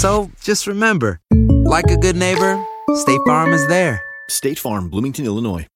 So 0.00 0.30
just 0.42 0.66
remember, 0.66 1.20
like 1.68 1.90
a 1.90 1.96
good 1.98 2.16
neighbor, 2.16 2.58
State 2.94 3.20
Farm 3.26 3.52
is 3.52 3.66
there. 3.68 4.00
State 4.30 4.58
Farm, 4.58 4.88
Bloomington, 4.88 5.26
Illinois. 5.26 5.66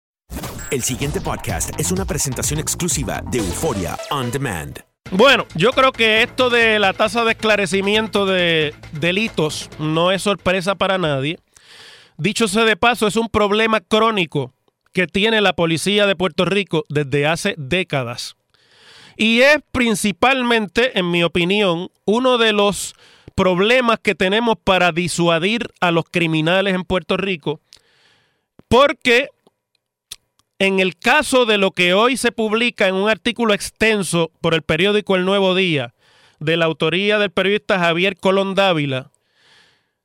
El 0.70 0.83
siguiente 0.83 1.20
podcast 1.20 1.78
es 1.78 1.92
una 1.92 2.06
presentación 2.06 2.58
exclusiva 2.58 3.22
de 3.30 3.41
Euforia 3.41 3.98
On 4.11 4.30
Demand. 4.30 4.80
Bueno, 5.11 5.47
yo 5.56 5.72
creo 5.72 5.92
que 5.92 6.22
esto 6.22 6.48
de 6.48 6.79
la 6.79 6.95
tasa 6.95 7.23
de 7.23 7.33
esclarecimiento 7.33 8.24
de 8.24 8.74
delitos 8.92 9.68
no 9.79 10.11
es 10.11 10.23
sorpresa 10.23 10.74
para 10.74 10.96
nadie. 10.96 11.39
Dicho 12.17 12.48
sea 12.48 12.64
de 12.64 12.77
paso, 12.79 13.07
es 13.07 13.17
un 13.17 13.29
problema 13.29 13.80
crónico 13.80 14.55
que 14.95 15.07
tiene 15.07 15.42
la 15.42 15.52
policía 15.52 16.07
de 16.07 16.17
Puerto 16.17 16.46
Rico 16.46 16.84
desde 16.89 17.27
hace 17.27 17.57
décadas. 17.58 18.36
Y 19.18 19.42
es 19.42 19.58
principalmente, 19.70 20.98
en 20.98 21.11
mi 21.11 21.23
opinión, 21.23 21.90
uno 22.07 22.39
de 22.39 22.55
los 22.55 22.95
problemas 23.34 23.98
que 24.00 24.14
tenemos 24.14 24.56
para 24.62 24.92
disuadir 24.92 25.68
a 25.80 25.90
los 25.90 26.05
criminales 26.11 26.74
en 26.74 26.84
Puerto 26.84 27.17
Rico, 27.17 27.61
porque 28.68 29.28
en 30.58 30.80
el 30.80 30.96
caso 30.96 31.46
de 31.46 31.58
lo 31.58 31.72
que 31.72 31.95
hoy 31.95 32.17
se 32.17 32.33
publica 32.33 32.86
en 32.86 32.95
un 32.95 33.11
artículo 33.11 33.55
extenso 33.55 34.30
por 34.40 34.55
el 34.55 34.62
periódico 34.62 35.17
El 35.17 35.24
Nuevo 35.24 35.55
Día, 35.55 35.95
de 36.40 36.56
la 36.56 36.67
autoría 36.67 37.18
del 37.18 37.30
periodista 37.30 37.78
Javier 37.78 38.17
Colón 38.17 38.55
Dávila, 38.55 39.11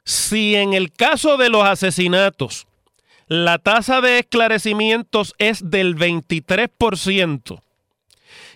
si 0.04 0.56
en 0.56 0.74
el 0.74 0.92
caso 0.92 1.38
de 1.38 1.50
los 1.50 1.64
asesinatos 1.64 2.68
la 3.28 3.60
tasa 3.60 4.02
de 4.02 4.20
esclarecimientos 4.20 5.36
es 5.38 5.70
del 5.70 5.96
23%, 5.96 7.62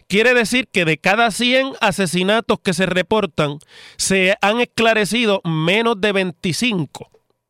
quiere 0.07 0.33
decir 0.33 0.67
que 0.67 0.85
de 0.85 0.97
cada 0.97 1.31
100 1.31 1.73
asesinatos 1.81 2.59
que 2.59 2.73
se 2.73 2.85
reportan, 2.85 3.59
se 3.97 4.35
han 4.41 4.59
esclarecido 4.59 5.41
menos 5.43 5.99
de 5.99 6.11
25, 6.11 7.09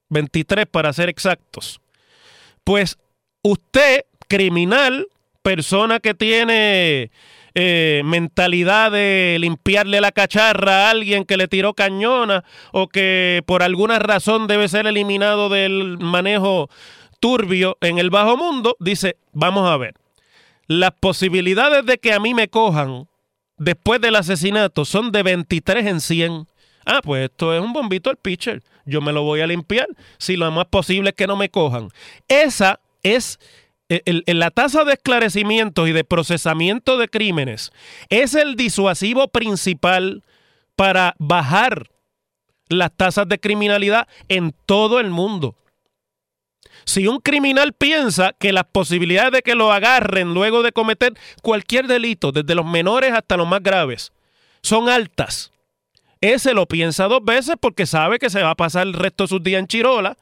23 0.09 0.66
para 0.68 0.94
ser 0.94 1.09
exactos. 1.09 1.81
Pues 2.64 2.97
usted 3.41 4.06
criminal, 4.28 5.08
persona 5.41 6.00
que 6.00 6.14
tiene 6.14 7.12
eh, 7.56 8.02
mentalidad 8.03 8.91
de 8.91 9.38
limpiarle 9.40 10.02
la 10.02 10.12
cacharra 10.12 10.88
a 10.88 10.90
alguien 10.90 11.24
que 11.25 11.38
le 11.38 11.47
tiró 11.47 11.74
cañona 11.74 12.44
o 12.72 12.88
que 12.88 13.44
por 13.46 13.62
alguna 13.62 14.00
razón 14.00 14.47
debe 14.47 14.68
ser 14.68 14.88
eliminado 14.88 15.50
del 15.50 16.00
manejo 16.00 16.70
turbio 17.20 17.78
en 17.81 18.00
el 18.00 18.09
bajo 18.09 18.38
mundo, 18.38 18.75
dice, 18.80 19.18
vamos 19.31 19.70
a 19.70 19.78
ver, 19.78 19.94
las 20.68 20.91
posibilidades 21.00 21.85
de 21.85 21.97
que 21.97 22.13
a 22.13 22.19
mí 22.19 22.34
me 22.34 22.47
cojan 22.47 23.07
después 23.57 24.01
del 24.01 24.16
asesinato 24.16 24.85
son 24.85 25.12
de 25.12 25.24
23 25.24 25.85
en 25.85 26.01
100. 26.01 26.47
Ah, 26.85 27.01
pues 27.03 27.25
esto 27.29 27.53
es 27.53 27.62
un 27.62 27.74
bombito 27.74 28.09
al 28.09 28.18
pitcher. 28.18 28.62
Yo 28.85 29.00
me 29.02 29.13
lo 29.13 29.23
voy 29.23 29.41
a 29.41 29.47
limpiar. 29.47 29.88
Si 30.18 30.35
lo 30.35 30.50
más 30.52 30.66
posible 30.66 31.09
es 31.09 31.16
que 31.16 31.28
no 31.28 31.35
me 31.38 31.50
cojan. 31.50 31.90
Esa 32.28 32.79
es 33.03 33.40
el- 33.90 34.23
la 34.25 34.50
tasa 34.52 34.84
de 34.84 34.94
esclarecimientos 34.94 35.88
y 35.88 35.91
de 35.91 36.03
procesamiento 36.03 36.97
de 36.97 37.07
crímenes 37.07 37.72
es 38.09 38.34
el 38.34 38.56
disuasivo 38.56 39.28
principal 39.28 40.23
para 40.75 41.16
bajar 41.19 41.90
las 42.69 42.91
tasas 42.96 43.28
de 43.28 43.40
criminalidad 43.40 44.07
en 44.29 44.53
todo 44.66 45.00
el 45.00 45.09
mundo. 45.09 45.56
Si 46.85 47.07
un 47.07 47.19
criminal 47.19 47.73
piensa 47.73 48.33
que 48.38 48.53
las 48.53 48.66
posibilidades 48.66 49.31
de 49.31 49.41
que 49.41 49.55
lo 49.55 49.71
agarren 49.71 50.33
luego 50.33 50.63
de 50.63 50.71
cometer 50.71 51.13
cualquier 51.41 51.88
delito, 51.88 52.31
desde 52.31 52.55
los 52.55 52.66
menores 52.66 53.13
hasta 53.13 53.38
los 53.38 53.47
más 53.47 53.61
graves, 53.61 54.11
son 54.61 54.89
altas, 54.89 55.51
ese 56.22 56.53
lo 56.53 56.67
piensa 56.67 57.07
dos 57.07 57.23
veces 57.23 57.55
porque 57.59 57.85
sabe 57.85 58.19
que 58.19 58.29
se 58.29 58.41
va 58.41 58.51
a 58.51 58.55
pasar 58.55 58.88
el 58.88 58.93
resto 58.93 59.25
de 59.25 59.27
sus 59.27 59.43
días 59.43 59.59
en 59.59 59.67
Chirola 59.67 60.17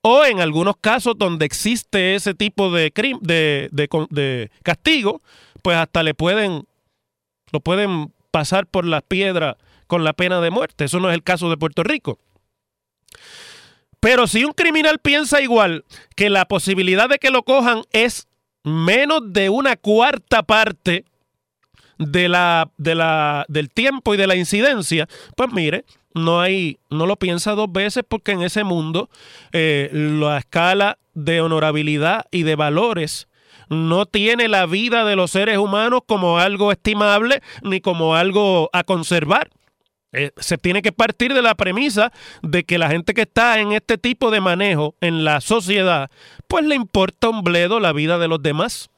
o 0.00 0.24
en 0.24 0.40
algunos 0.40 0.76
casos 0.80 1.14
donde 1.16 1.46
existe 1.46 2.14
ese 2.14 2.34
tipo 2.34 2.70
de, 2.70 2.92
de, 3.20 3.68
de 3.70 3.88
de 4.10 4.50
castigo, 4.62 5.22
pues 5.62 5.76
hasta 5.76 6.02
le 6.02 6.14
pueden, 6.14 6.66
lo 7.52 7.60
pueden 7.60 8.12
pasar 8.30 8.66
por 8.66 8.84
las 8.84 9.02
piedras 9.02 9.56
con 9.86 10.04
la 10.04 10.12
pena 10.12 10.40
de 10.40 10.50
muerte. 10.50 10.84
Eso 10.84 11.00
no 11.00 11.08
es 11.08 11.14
el 11.14 11.22
caso 11.22 11.48
de 11.48 11.56
Puerto 11.56 11.82
Rico. 11.82 12.18
Pero 14.04 14.26
si 14.26 14.44
un 14.44 14.52
criminal 14.52 14.98
piensa 14.98 15.40
igual 15.40 15.86
que 16.14 16.28
la 16.28 16.44
posibilidad 16.44 17.08
de 17.08 17.18
que 17.18 17.30
lo 17.30 17.42
cojan 17.42 17.84
es 17.90 18.28
menos 18.62 19.32
de 19.32 19.48
una 19.48 19.76
cuarta 19.76 20.42
parte 20.42 21.06
de 21.96 22.28
la, 22.28 22.70
de 22.76 22.94
la, 22.96 23.46
del 23.48 23.70
tiempo 23.70 24.12
y 24.12 24.18
de 24.18 24.26
la 24.26 24.36
incidencia, 24.36 25.08
pues 25.38 25.54
mire, 25.54 25.86
no 26.12 26.42
hay, 26.42 26.76
no 26.90 27.06
lo 27.06 27.16
piensa 27.16 27.52
dos 27.52 27.72
veces 27.72 28.04
porque 28.06 28.32
en 28.32 28.42
ese 28.42 28.62
mundo 28.62 29.08
eh, 29.52 29.88
la 29.90 30.36
escala 30.36 30.98
de 31.14 31.40
honorabilidad 31.40 32.26
y 32.30 32.42
de 32.42 32.56
valores 32.56 33.26
no 33.70 34.04
tiene 34.04 34.48
la 34.48 34.66
vida 34.66 35.06
de 35.06 35.16
los 35.16 35.30
seres 35.30 35.56
humanos 35.56 36.02
como 36.06 36.38
algo 36.38 36.72
estimable 36.72 37.40
ni 37.62 37.80
como 37.80 38.16
algo 38.16 38.68
a 38.74 38.84
conservar. 38.84 39.48
Eh, 40.14 40.30
se 40.36 40.56
tiene 40.58 40.80
que 40.80 40.92
partir 40.92 41.34
de 41.34 41.42
la 41.42 41.54
premisa 41.54 42.12
de 42.42 42.64
que 42.64 42.78
la 42.78 42.88
gente 42.88 43.14
que 43.14 43.22
está 43.22 43.58
en 43.60 43.72
este 43.72 43.98
tipo 43.98 44.30
de 44.30 44.40
manejo 44.40 44.94
en 45.00 45.24
la 45.24 45.40
sociedad, 45.40 46.10
pues 46.48 46.64
le 46.64 46.74
importa 46.76 47.28
un 47.28 47.42
bledo 47.42 47.80
la 47.80 47.92
vida 47.92 48.18
de 48.18 48.28
los 48.28 48.42
demás. 48.42 48.90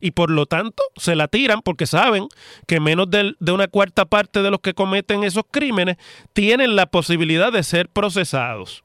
Y 0.00 0.12
por 0.12 0.30
lo 0.30 0.46
tanto 0.46 0.82
se 0.96 1.16
la 1.16 1.26
tiran 1.26 1.60
porque 1.62 1.86
saben 1.86 2.28
que 2.66 2.78
menos 2.78 3.10
del- 3.10 3.36
de 3.40 3.52
una 3.52 3.66
cuarta 3.66 4.04
parte 4.04 4.42
de 4.42 4.50
los 4.50 4.60
que 4.60 4.74
cometen 4.74 5.24
esos 5.24 5.42
crímenes 5.50 5.96
tienen 6.32 6.76
la 6.76 6.86
posibilidad 6.86 7.52
de 7.52 7.62
ser 7.64 7.88
procesados. 7.88 8.84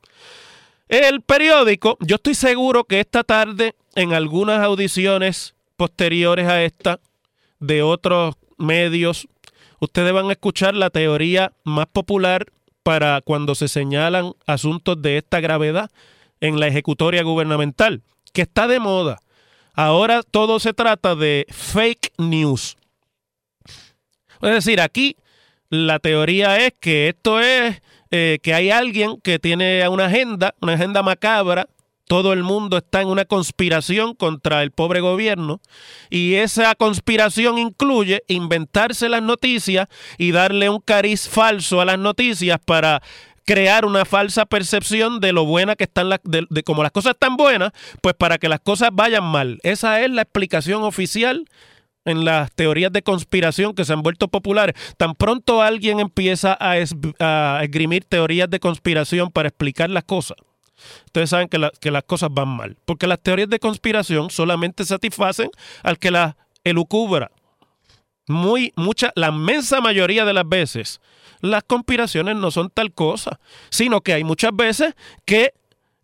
El 0.89 1.21
periódico, 1.21 1.97
yo 2.01 2.15
estoy 2.15 2.35
seguro 2.35 2.83
que 2.83 2.99
esta 2.99 3.23
tarde, 3.23 3.75
en 3.95 4.13
algunas 4.13 4.59
audiciones 4.63 5.55
posteriores 5.77 6.47
a 6.47 6.63
esta, 6.63 6.99
de 7.59 7.81
otros 7.83 8.35
medios, 8.57 9.27
ustedes 9.83 10.13
van 10.13 10.29
a 10.29 10.33
escuchar 10.33 10.75
la 10.75 10.89
teoría 10.89 11.53
más 11.63 11.87
popular 11.87 12.47
para 12.83 13.21
cuando 13.21 13.55
se 13.55 13.67
señalan 13.67 14.33
asuntos 14.45 15.01
de 15.01 15.17
esta 15.17 15.39
gravedad 15.39 15.89
en 16.41 16.59
la 16.59 16.67
ejecutoria 16.67 17.23
gubernamental, 17.23 18.01
que 18.33 18.41
está 18.43 18.67
de 18.67 18.79
moda. 18.79 19.19
Ahora 19.73 20.21
todo 20.23 20.59
se 20.59 20.73
trata 20.73 21.15
de 21.15 21.45
fake 21.49 22.13
news. 22.17 22.77
Es 24.41 24.51
decir, 24.51 24.81
aquí 24.81 25.15
la 25.69 25.99
teoría 25.99 26.57
es 26.57 26.73
que 26.79 27.09
esto 27.09 27.39
es 27.39 27.81
eh, 28.11 28.39
que 28.43 28.53
hay 28.53 28.69
alguien 28.69 29.19
que 29.21 29.39
tiene 29.39 29.87
una 29.89 30.05
agenda, 30.05 30.53
una 30.61 30.73
agenda 30.73 31.01
macabra, 31.01 31.67
todo 32.07 32.33
el 32.33 32.43
mundo 32.43 32.77
está 32.77 33.01
en 33.01 33.07
una 33.07 33.25
conspiración 33.25 34.13
contra 34.13 34.61
el 34.63 34.71
pobre 34.71 34.99
gobierno 34.99 35.61
y 36.09 36.35
esa 36.35 36.75
conspiración 36.75 37.57
incluye 37.57 38.23
inventarse 38.27 39.09
las 39.09 39.23
noticias 39.23 39.87
y 40.17 40.31
darle 40.31 40.69
un 40.69 40.79
cariz 40.79 41.27
falso 41.27 41.81
a 41.81 41.85
las 41.85 41.97
noticias 41.97 42.59
para 42.63 43.01
crear 43.45 43.85
una 43.85 44.05
falsa 44.05 44.45
percepción 44.45 45.19
de 45.19 45.33
lo 45.33 45.45
buena 45.45 45.75
que 45.75 45.83
están 45.85 46.09
las, 46.09 46.19
de, 46.23 46.45
de 46.49 46.63
como 46.63 46.83
las 46.83 46.91
cosas 46.91 47.13
están 47.13 47.35
buenas, 47.35 47.71
pues 48.01 48.15
para 48.15 48.37
que 48.37 48.49
las 48.49 48.59
cosas 48.59 48.89
vayan 48.93 49.23
mal. 49.23 49.59
Esa 49.63 50.01
es 50.01 50.09
la 50.09 50.21
explicación 50.21 50.83
oficial 50.83 51.45
en 52.05 52.25
las 52.25 52.51
teorías 52.53 52.91
de 52.91 53.01
conspiración 53.01 53.73
que 53.73 53.85
se 53.85 53.93
han 53.93 54.01
vuelto 54.01 54.27
populares. 54.27 54.75
Tan 54.97 55.15
pronto 55.15 55.61
alguien 55.61 55.99
empieza 55.99 56.57
a, 56.59 56.75
a 57.19 57.63
esgrimir 57.63 58.05
teorías 58.05 58.49
de 58.49 58.59
conspiración 58.59 59.31
para 59.31 59.49
explicar 59.49 59.89
las 59.89 60.03
cosas, 60.03 60.37
ustedes 61.05 61.29
saben 61.29 61.47
que, 61.47 61.69
que, 61.79 61.91
las 61.91 62.03
cosas 62.03 62.29
van 62.31 62.49
mal. 62.49 62.77
Porque 62.85 63.07
las 63.07 63.19
teorías 63.19 63.49
de 63.49 63.59
conspiración 63.59 64.29
solamente 64.29 64.85
satisfacen 64.85 65.49
al 65.83 65.99
que 65.99 66.11
las 66.11 66.35
elucubra. 66.63 67.31
Muy, 68.27 68.71
mucha, 68.75 69.11
la 69.15 69.29
inmensa 69.29 69.81
mayoría 69.81 70.23
de 70.23 70.33
las 70.33 70.47
veces, 70.47 71.01
las 71.41 71.63
conspiraciones 71.63 72.37
no 72.37 72.51
son 72.51 72.69
tal 72.69 72.93
cosa, 72.93 73.39
sino 73.69 74.01
que 74.01 74.13
hay 74.13 74.23
muchas 74.23 74.55
veces 74.55 74.95
que 75.25 75.53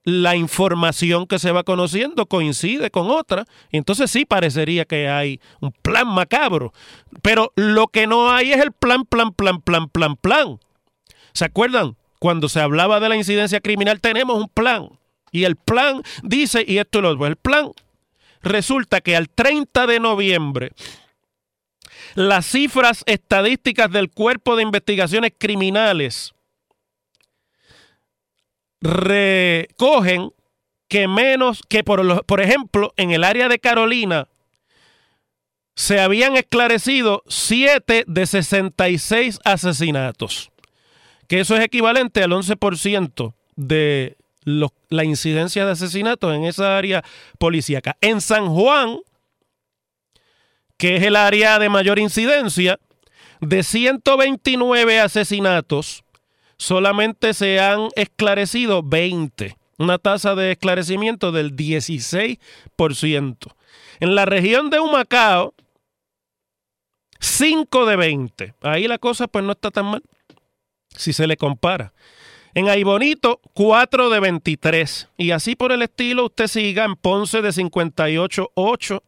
la 0.03 0.35
información 0.35 1.27
que 1.27 1.39
se 1.39 1.51
va 1.51 1.63
conociendo 1.63 2.25
coincide 2.25 2.91
con 2.91 3.09
otra, 3.09 3.45
y 3.71 3.77
entonces 3.77 4.11
sí 4.11 4.25
parecería 4.25 4.85
que 4.85 5.07
hay 5.07 5.39
un 5.61 5.71
plan 5.71 6.07
macabro, 6.07 6.73
pero 7.21 7.51
lo 7.55 7.87
que 7.87 8.07
no 8.07 8.31
hay 8.31 8.51
es 8.51 8.59
el 8.59 8.71
plan, 8.71 9.05
plan, 9.05 9.31
plan, 9.33 9.61
plan, 9.61 9.87
plan, 9.89 10.15
plan. 10.15 10.59
¿Se 11.33 11.45
acuerdan? 11.45 11.95
Cuando 12.19 12.49
se 12.49 12.59
hablaba 12.59 12.99
de 12.99 13.09
la 13.09 13.15
incidencia 13.15 13.61
criminal 13.61 14.01
tenemos 14.01 14.37
un 14.37 14.49
plan, 14.49 14.89
y 15.31 15.45
el 15.45 15.55
plan 15.55 16.01
dice, 16.23 16.63
y 16.67 16.77
esto 16.77 16.99
es 16.99 17.03
lo 17.03 17.25
el 17.25 17.35
plan 17.35 17.71
resulta 18.41 19.01
que 19.01 19.15
al 19.15 19.29
30 19.29 19.87
de 19.87 19.99
noviembre 19.99 20.71
las 22.15 22.45
cifras 22.45 23.03
estadísticas 23.05 23.91
del 23.91 24.09
Cuerpo 24.09 24.55
de 24.55 24.63
Investigaciones 24.63 25.33
Criminales 25.37 26.33
recogen 28.81 30.31
que 30.87 31.07
menos 31.07 31.61
que 31.67 31.83
por, 31.83 32.25
por 32.25 32.41
ejemplo 32.41 32.93
en 32.97 33.11
el 33.11 33.23
área 33.23 33.47
de 33.49 33.59
Carolina 33.59 34.27
se 35.75 35.99
habían 35.99 36.35
esclarecido 36.35 37.23
7 37.27 38.05
de 38.07 38.25
66 38.25 39.39
asesinatos, 39.45 40.51
que 41.29 41.39
eso 41.39 41.55
es 41.55 41.63
equivalente 41.63 42.21
al 42.23 42.31
11% 42.31 43.33
de 43.55 44.17
la 44.43 45.03
incidencia 45.03 45.63
de 45.63 45.71
asesinatos 45.71 46.35
en 46.35 46.43
esa 46.43 46.75
área 46.75 47.05
policíaca. 47.37 47.95
En 48.01 48.19
San 48.19 48.49
Juan, 48.49 48.97
que 50.77 50.95
es 50.95 51.03
el 51.03 51.15
área 51.15 51.59
de 51.59 51.69
mayor 51.69 51.99
incidencia, 51.99 52.79
de 53.41 53.61
129 53.61 54.99
asesinatos, 54.99 56.03
solamente 56.57 57.35
se 57.35 57.59
han 57.59 57.89
esclarecido 57.95 58.81
20, 58.81 59.55
una 59.77 59.99
tasa 59.99 60.33
de 60.33 60.53
esclarecimiento 60.53 61.31
del 61.31 61.55
16%. 61.55 63.53
En 63.99 64.15
la 64.15 64.25
región 64.25 64.71
de 64.71 64.79
Humacao, 64.79 65.53
5 67.19 67.85
de 67.85 67.95
20. 67.97 68.55
Ahí 68.61 68.87
la 68.87 68.97
cosa 68.97 69.27
pues 69.27 69.45
no 69.45 69.51
está 69.51 69.69
tan 69.69 69.85
mal 69.85 70.01
si 70.95 71.13
se 71.13 71.27
le 71.27 71.37
compara. 71.37 71.93
En 72.53 72.67
Aibonito, 72.67 73.39
4 73.53 74.09
de 74.09 74.19
23. 74.19 75.09
Y 75.17 75.31
así 75.31 75.55
por 75.55 75.71
el 75.71 75.81
estilo, 75.81 76.25
usted 76.25 76.47
siga 76.47 76.83
en 76.83 76.95
Ponce 76.95 77.41
de 77.41 77.49
58.8, 77.49 79.01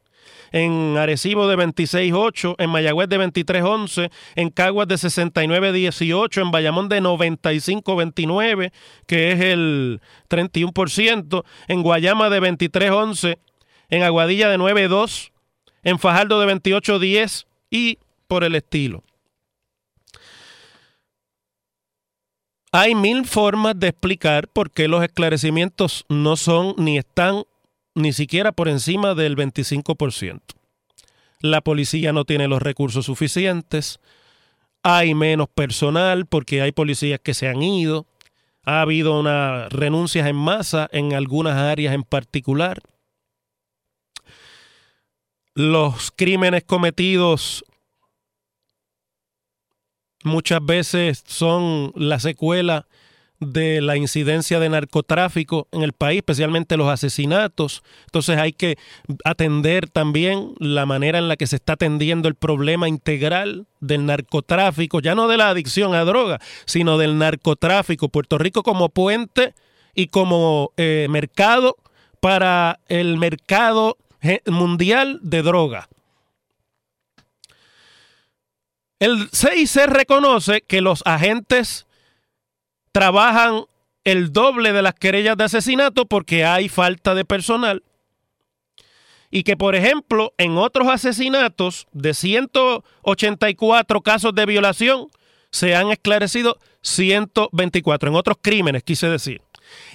en 0.52 0.98
Arecibo 0.98 1.48
de 1.48 1.58
26.8, 1.58 2.56
en 2.60 2.70
Mayagüez 2.70 3.10
de 3.10 3.20
23.11, 3.20 4.12
en 4.36 4.50
Caguas 4.50 4.88
de 4.88 4.96
69.18, 4.96 6.42
en 6.42 6.52
Bayamón 6.52 6.90
de 6.90 7.02
95.29, 7.02 8.72
que 9.08 9.32
es 9.32 9.40
el 9.42 10.02
31%, 10.30 11.44
en 11.68 11.82
Guayama 11.84 12.30
de 12.30 12.42
23.11, 12.42 13.38
en 13.90 14.04
Aguadilla 14.04 14.50
de 14.50 14.58
9.2, 14.58 15.32
en 15.84 16.00
Fajardo 16.00 16.40
de 16.40 16.54
28.10 16.54 17.46
y 17.70 17.98
por 18.28 18.44
el 18.44 18.56
estilo. 18.56 19.04
Hay 22.74 22.96
mil 22.96 23.26
formas 23.26 23.78
de 23.78 23.90
explicar 23.90 24.48
por 24.48 24.72
qué 24.72 24.88
los 24.88 25.04
esclarecimientos 25.04 26.06
no 26.08 26.38
son 26.38 26.74
ni 26.78 26.98
están 26.98 27.44
ni 27.96 28.14
siquiera 28.14 28.54
por 28.54 28.70
encima 28.70 29.14
del 29.14 29.36
25%. 29.36 30.40
La 31.42 31.60
policía 31.60 32.14
no 32.14 32.24
tiene 32.24 32.48
los 32.48 32.62
recursos 32.62 33.08
suficientes, 33.08 34.00
hay 34.84 35.14
menos 35.14 35.50
personal 35.50 36.26
porque 36.26 36.62
hay 36.62 36.72
policías 36.72 37.20
que 37.20 37.34
se 37.34 37.50
han 37.50 37.62
ido, 37.62 38.06
ha 38.64 38.80
habido 38.80 39.20
unas 39.20 39.70
renuncias 39.74 40.26
en 40.28 40.38
masa 40.38 40.88
en 40.94 41.14
algunas 41.14 41.58
áreas 41.58 41.94
en 41.94 42.04
particular. 42.04 42.82
Los 45.56 46.12
crímenes 46.16 46.64
cometidos 46.64 47.66
muchas 50.24 50.64
veces 50.66 51.24
son 51.26 51.92
la 51.96 52.20
secuela 52.20 52.88
de 53.42 53.82
la 53.82 53.98
incidencia 53.98 54.60
de 54.60 54.70
narcotráfico 54.70 55.68
en 55.72 55.82
el 55.82 55.94
país, 55.94 56.20
especialmente 56.20 56.78
los 56.78 56.88
asesinatos. 56.88 57.82
Entonces 58.06 58.38
hay 58.38 58.54
que 58.54 58.78
atender 59.26 59.90
también 59.90 60.54
la 60.60 60.86
manera 60.86 61.18
en 61.18 61.28
la 61.28 61.36
que 61.36 61.48
se 61.48 61.56
está 61.56 61.74
atendiendo 61.74 62.28
el 62.28 62.36
problema 62.36 62.88
integral 62.88 63.66
del 63.80 64.06
narcotráfico, 64.06 65.00
ya 65.00 65.16
no 65.16 65.28
de 65.28 65.38
la 65.38 65.50
adicción 65.50 65.96
a 65.96 66.06
droga, 66.06 66.40
sino 66.66 67.00
del 67.00 67.18
narcotráfico. 67.18 68.10
Puerto 68.10 68.38
Rico 68.38 68.62
como 68.62 68.90
puente 68.90 69.56
y 69.96 70.08
como 70.08 70.72
eh, 70.78 71.08
mercado 71.10 71.78
para 72.20 72.80
el 72.88 73.18
mercado 73.18 73.98
mundial 74.46 75.20
de 75.24 75.42
droga. 75.42 75.90
El 79.02 79.30
CIC 79.32 79.88
reconoce 79.88 80.62
que 80.62 80.80
los 80.80 81.02
agentes 81.06 81.88
trabajan 82.92 83.64
el 84.04 84.32
doble 84.32 84.74
de 84.74 84.84
las 84.84 84.94
querellas 84.94 85.36
de 85.38 85.46
asesinato 85.46 86.06
porque 86.06 86.46
hay 86.46 86.70
falta 86.70 87.16
de 87.16 87.26
personal. 87.26 87.82
Y 89.32 89.42
que, 89.42 89.58
por 89.58 89.74
ejemplo, 89.74 90.36
en 90.38 90.56
otros 90.56 90.88
asesinatos 90.88 91.88
de 91.94 92.14
184 92.14 94.02
casos 94.02 94.36
de 94.36 94.46
violación, 94.46 95.08
se 95.50 95.76
han 95.76 95.90
esclarecido 95.90 96.60
124, 96.84 98.08
en 98.08 98.16
otros 98.16 98.38
crímenes, 98.40 98.84
quise 98.84 99.10
decir. 99.10 99.42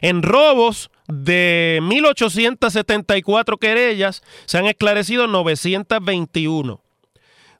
En 0.00 0.24
robos 0.24 0.90
de 1.06 1.78
1.874 1.80 3.56
querellas, 3.60 4.24
se 4.46 4.58
han 4.58 4.66
esclarecido 4.66 5.28
921. 5.28 6.85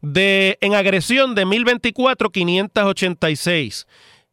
De, 0.03 0.59
en 0.61 0.75
agresión 0.75 1.35
de 1.35 1.47
1.024, 1.47 2.31
586 2.31 3.87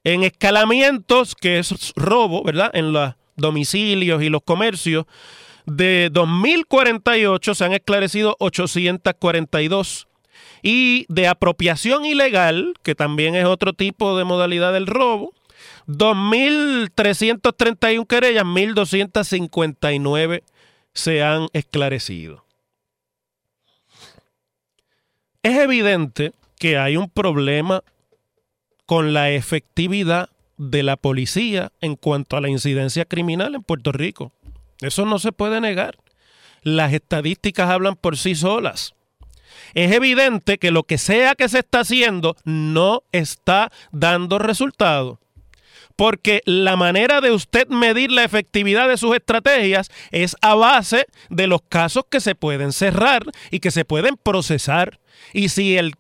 en 0.03 0.23
escalamientos, 0.23 1.35
que 1.35 1.59
es 1.59 1.93
robo, 1.95 2.43
¿verdad? 2.43 2.71
En 2.73 2.91
los 2.91 3.13
domicilios 3.35 4.21
y 4.21 4.27
los 4.29 4.43
comercios, 4.43 5.05
de 5.65 6.11
2.048 6.11 7.55
se 7.55 7.65
han 7.65 7.73
esclarecido 7.73 8.35
842. 8.39 10.07
Y 10.61 11.05
de 11.09 11.27
apropiación 11.27 12.05
ilegal, 12.05 12.73
que 12.83 12.95
también 12.95 13.35
es 13.35 13.43
otro 13.45 13.73
tipo 13.73 14.17
de 14.17 14.23
modalidad 14.23 14.71
del 14.73 14.87
robo, 14.87 15.33
2.331 15.87 18.07
querellas, 18.07 18.45
1.259 18.45 20.43
se 20.93 21.23
han 21.23 21.47
esclarecido. 21.53 22.42
Es 25.43 25.57
evidente 25.57 26.31
que 26.57 26.77
hay 26.77 26.95
un 26.95 27.09
problema 27.09 27.83
con 28.85 29.13
la 29.13 29.29
efectividad 29.31 30.29
de 30.57 30.83
la 30.83 30.95
policía 30.95 31.71
en 31.81 31.97
cuanto 31.97 32.37
a 32.37 32.41
la 32.41 32.49
incidencia 32.49 33.05
criminal 33.05 33.55
en 33.55 33.63
Puerto 33.63 33.91
Rico. 33.91 34.31
Eso 34.79 35.05
no 35.05 35.19
se 35.19 35.33
puede 35.33 35.59
negar. 35.59 35.97
Las 36.61 36.93
estadísticas 36.93 37.69
hablan 37.69 37.95
por 37.95 38.17
sí 38.17 38.35
solas. 38.35 38.95
Es 39.73 39.91
evidente 39.91 40.57
que 40.57 40.71
lo 40.71 40.83
que 40.83 40.97
sea 40.97 41.35
que 41.35 41.49
se 41.49 41.59
está 41.59 41.81
haciendo 41.81 42.35
no 42.45 43.03
está 43.11 43.71
dando 43.91 44.39
resultado. 44.39 45.19
Porque 45.95 46.41
la 46.45 46.75
manera 46.75 47.21
de 47.21 47.31
usted 47.31 47.67
medir 47.67 48.11
la 48.11 48.23
efectividad 48.23 48.87
de 48.87 48.97
sus 48.97 49.15
estrategias 49.15 49.91
es 50.11 50.35
a 50.41 50.55
base 50.55 51.05
de 51.29 51.47
los 51.47 51.61
casos 51.61 52.05
que 52.09 52.19
se 52.19 52.33
pueden 52.33 52.71
cerrar 52.71 53.23
y 53.51 53.59
que 53.59 53.71
se 53.71 53.85
pueden 53.85 54.17
procesar. 54.17 54.99
Y 55.33 55.49
si 55.49 55.77
el, 55.77 55.93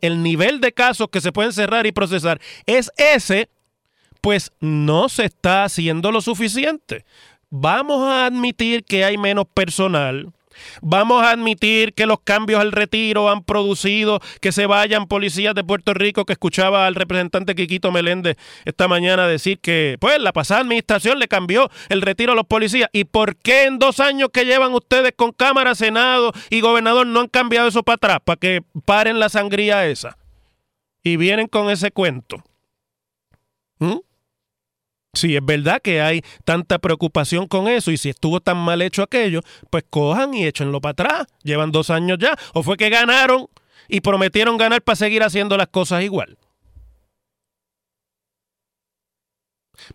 el 0.00 0.22
nivel 0.22 0.60
de 0.60 0.72
casos 0.72 1.08
que 1.10 1.20
se 1.20 1.32
pueden 1.32 1.52
cerrar 1.52 1.86
y 1.86 1.92
procesar 1.92 2.40
es 2.66 2.90
ese, 2.96 3.48
pues 4.20 4.52
no 4.60 5.08
se 5.08 5.26
está 5.26 5.64
haciendo 5.64 6.12
lo 6.12 6.20
suficiente. 6.20 7.04
Vamos 7.50 8.02
a 8.08 8.26
admitir 8.26 8.84
que 8.84 9.04
hay 9.04 9.18
menos 9.18 9.46
personal, 9.52 10.32
Vamos 10.80 11.22
a 11.22 11.30
admitir 11.30 11.94
que 11.94 12.06
los 12.06 12.20
cambios 12.20 12.60
al 12.60 12.72
retiro 12.72 13.30
han 13.30 13.42
producido 13.44 14.20
que 14.40 14.52
se 14.52 14.66
vayan 14.66 15.06
policías 15.06 15.54
de 15.54 15.64
Puerto 15.64 15.94
Rico, 15.94 16.24
que 16.24 16.32
escuchaba 16.32 16.86
al 16.86 16.94
representante 16.94 17.54
Quiquito 17.54 17.92
Meléndez 17.92 18.36
esta 18.64 18.88
mañana 18.88 19.26
decir 19.26 19.58
que, 19.60 19.96
pues, 20.00 20.20
la 20.20 20.32
pasada 20.32 20.60
administración 20.60 21.18
le 21.18 21.28
cambió 21.28 21.70
el 21.88 22.02
retiro 22.02 22.32
a 22.32 22.36
los 22.36 22.46
policías. 22.46 22.88
¿Y 22.92 23.04
por 23.04 23.36
qué 23.36 23.64
en 23.64 23.78
dos 23.78 24.00
años 24.00 24.30
que 24.32 24.44
llevan 24.44 24.74
ustedes 24.74 25.12
con 25.16 25.32
Cámara, 25.32 25.74
Senado 25.74 26.32
y 26.50 26.60
Gobernador 26.60 27.06
no 27.06 27.20
han 27.20 27.28
cambiado 27.28 27.68
eso 27.68 27.82
para 27.82 27.96
atrás, 27.96 28.18
para 28.24 28.36
que 28.36 28.62
paren 28.84 29.18
la 29.18 29.28
sangría 29.28 29.86
esa? 29.86 30.16
Y 31.02 31.16
vienen 31.16 31.48
con 31.48 31.70
ese 31.70 31.90
cuento. 31.90 32.42
¿Mm? 33.78 33.98
Si 35.14 35.36
es 35.36 35.44
verdad 35.44 35.82
que 35.82 36.00
hay 36.00 36.22
tanta 36.44 36.78
preocupación 36.78 37.46
con 37.46 37.68
eso 37.68 37.90
y 37.90 37.98
si 37.98 38.08
estuvo 38.08 38.40
tan 38.40 38.56
mal 38.56 38.80
hecho 38.80 39.02
aquello, 39.02 39.40
pues 39.68 39.84
cojan 39.90 40.32
y 40.32 40.46
échenlo 40.46 40.80
para 40.80 40.92
atrás. 40.92 41.26
Llevan 41.42 41.70
dos 41.70 41.90
años 41.90 42.16
ya. 42.18 42.34
¿O 42.54 42.62
fue 42.62 42.78
que 42.78 42.88
ganaron 42.88 43.46
y 43.88 44.00
prometieron 44.00 44.56
ganar 44.56 44.80
para 44.80 44.96
seguir 44.96 45.22
haciendo 45.22 45.58
las 45.58 45.68
cosas 45.68 46.02
igual? 46.02 46.38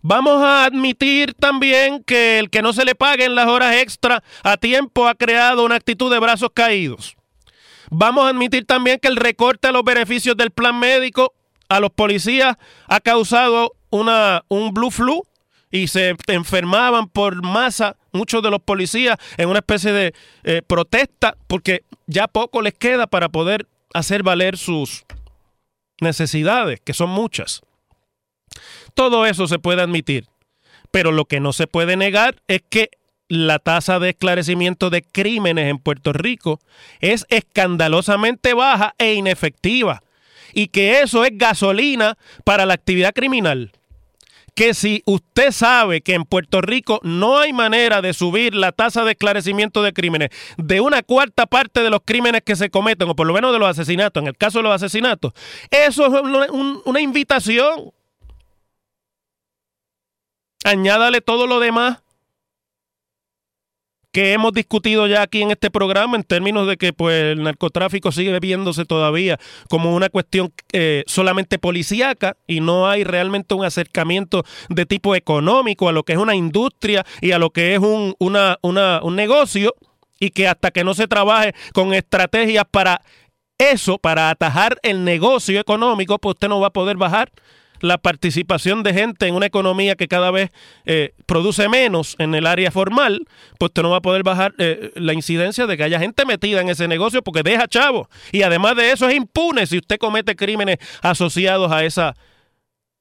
Vamos 0.02 0.40
a 0.40 0.66
admitir 0.66 1.34
también 1.34 2.04
que 2.04 2.38
el 2.38 2.50
que 2.50 2.62
no 2.62 2.72
se 2.72 2.84
le 2.84 2.94
paguen 2.94 3.34
las 3.34 3.48
horas 3.48 3.74
extra 3.74 4.22
a 4.44 4.56
tiempo 4.56 5.08
ha 5.08 5.16
creado 5.16 5.64
una 5.64 5.76
actitud 5.76 6.12
de 6.12 6.20
brazos 6.20 6.50
caídos. 6.54 7.16
Vamos 7.90 8.24
a 8.24 8.28
admitir 8.28 8.66
también 8.66 9.00
que 9.00 9.08
el 9.08 9.16
recorte 9.16 9.66
a 9.66 9.72
los 9.72 9.82
beneficios 9.82 10.36
del 10.36 10.52
plan 10.52 10.78
médico 10.78 11.34
a 11.68 11.80
los 11.80 11.90
policías 11.90 12.56
ha 12.86 13.00
causado 13.00 13.77
una, 13.90 14.44
un 14.48 14.72
blue 14.72 14.90
flu 14.90 15.22
y 15.70 15.88
se 15.88 16.16
enfermaban 16.28 17.08
por 17.08 17.42
masa 17.42 17.96
muchos 18.12 18.42
de 18.42 18.50
los 18.50 18.60
policías 18.60 19.18
en 19.36 19.48
una 19.48 19.58
especie 19.58 19.92
de 19.92 20.14
eh, 20.44 20.62
protesta 20.66 21.36
porque 21.46 21.82
ya 22.06 22.26
poco 22.26 22.62
les 22.62 22.74
queda 22.74 23.06
para 23.06 23.28
poder 23.28 23.66
hacer 23.92 24.22
valer 24.22 24.56
sus 24.56 25.04
necesidades, 26.00 26.80
que 26.80 26.94
son 26.94 27.10
muchas. 27.10 27.60
Todo 28.94 29.26
eso 29.26 29.46
se 29.46 29.58
puede 29.58 29.82
admitir, 29.82 30.26
pero 30.90 31.12
lo 31.12 31.26
que 31.26 31.40
no 31.40 31.52
se 31.52 31.66
puede 31.66 31.96
negar 31.96 32.36
es 32.48 32.62
que 32.68 32.90
la 33.28 33.58
tasa 33.58 33.98
de 33.98 34.10
esclarecimiento 34.10 34.88
de 34.88 35.02
crímenes 35.02 35.70
en 35.70 35.78
Puerto 35.78 36.14
Rico 36.14 36.60
es 37.00 37.26
escandalosamente 37.28 38.54
baja 38.54 38.94
e 38.96 39.14
inefectiva 39.14 40.02
y 40.54 40.68
que 40.68 41.02
eso 41.02 41.26
es 41.26 41.32
gasolina 41.34 42.16
para 42.44 42.64
la 42.64 42.72
actividad 42.72 43.12
criminal 43.12 43.72
que 44.58 44.74
si 44.74 45.04
usted 45.06 45.52
sabe 45.52 46.00
que 46.00 46.14
en 46.14 46.24
Puerto 46.24 46.60
Rico 46.60 46.98
no 47.04 47.38
hay 47.38 47.52
manera 47.52 48.02
de 48.02 48.12
subir 48.12 48.56
la 48.56 48.72
tasa 48.72 49.04
de 49.04 49.12
esclarecimiento 49.12 49.84
de 49.84 49.92
crímenes 49.92 50.30
de 50.56 50.80
una 50.80 51.04
cuarta 51.04 51.46
parte 51.46 51.80
de 51.80 51.90
los 51.90 52.00
crímenes 52.04 52.42
que 52.44 52.56
se 52.56 52.68
cometen, 52.68 53.08
o 53.08 53.14
por 53.14 53.28
lo 53.28 53.32
menos 53.32 53.52
de 53.52 53.60
los 53.60 53.68
asesinatos, 53.68 54.20
en 54.20 54.26
el 54.26 54.36
caso 54.36 54.58
de 54.58 54.64
los 54.64 54.72
asesinatos, 54.74 55.32
eso 55.70 56.06
es 56.06 56.50
una 56.84 57.00
invitación. 57.00 57.92
Añádale 60.64 61.20
todo 61.20 61.46
lo 61.46 61.60
demás 61.60 61.98
que 64.18 64.32
hemos 64.32 64.52
discutido 64.52 65.06
ya 65.06 65.22
aquí 65.22 65.42
en 65.42 65.52
este 65.52 65.70
programa 65.70 66.16
en 66.16 66.24
términos 66.24 66.66
de 66.66 66.76
que 66.76 66.92
pues 66.92 67.22
el 67.22 67.44
narcotráfico 67.44 68.10
sigue 68.10 68.36
viéndose 68.40 68.84
todavía 68.84 69.38
como 69.70 69.94
una 69.94 70.08
cuestión 70.08 70.52
eh, 70.72 71.04
solamente 71.06 71.60
policíaca 71.60 72.36
y 72.48 72.58
no 72.58 72.88
hay 72.88 73.04
realmente 73.04 73.54
un 73.54 73.64
acercamiento 73.64 74.42
de 74.70 74.86
tipo 74.86 75.14
económico 75.14 75.88
a 75.88 75.92
lo 75.92 76.02
que 76.02 76.14
es 76.14 76.18
una 76.18 76.34
industria 76.34 77.06
y 77.20 77.30
a 77.30 77.38
lo 77.38 77.50
que 77.50 77.74
es 77.74 77.78
un, 77.78 78.16
una, 78.18 78.58
una, 78.60 78.98
un 79.04 79.14
negocio 79.14 79.72
y 80.18 80.30
que 80.30 80.48
hasta 80.48 80.72
que 80.72 80.82
no 80.82 80.94
se 80.94 81.06
trabaje 81.06 81.54
con 81.72 81.94
estrategias 81.94 82.64
para 82.68 83.02
eso, 83.56 83.98
para 83.98 84.30
atajar 84.30 84.80
el 84.82 85.04
negocio 85.04 85.60
económico, 85.60 86.18
pues 86.18 86.34
usted 86.34 86.48
no 86.48 86.58
va 86.58 86.66
a 86.66 86.72
poder 86.72 86.96
bajar 86.96 87.30
la 87.80 87.98
participación 87.98 88.82
de 88.82 88.94
gente 88.94 89.26
en 89.26 89.34
una 89.34 89.46
economía 89.46 89.94
que 89.94 90.08
cada 90.08 90.30
vez 90.30 90.50
eh, 90.84 91.14
produce 91.26 91.68
menos 91.68 92.16
en 92.18 92.34
el 92.34 92.46
área 92.46 92.70
formal, 92.70 93.26
pues 93.58 93.70
usted 93.70 93.82
no 93.82 93.90
va 93.90 93.98
a 93.98 94.02
poder 94.02 94.22
bajar 94.22 94.54
eh, 94.58 94.92
la 94.96 95.12
incidencia 95.12 95.66
de 95.66 95.76
que 95.76 95.84
haya 95.84 95.98
gente 95.98 96.24
metida 96.24 96.60
en 96.60 96.68
ese 96.68 96.88
negocio 96.88 97.22
porque 97.22 97.42
deja 97.42 97.66
chavo. 97.66 98.08
Y 98.32 98.42
además 98.42 98.76
de 98.76 98.90
eso 98.90 99.08
es 99.08 99.16
impune 99.16 99.66
si 99.66 99.78
usted 99.78 99.98
comete 99.98 100.36
crímenes 100.36 100.78
asociados 101.02 101.70
a, 101.72 101.84
esa, 101.84 102.14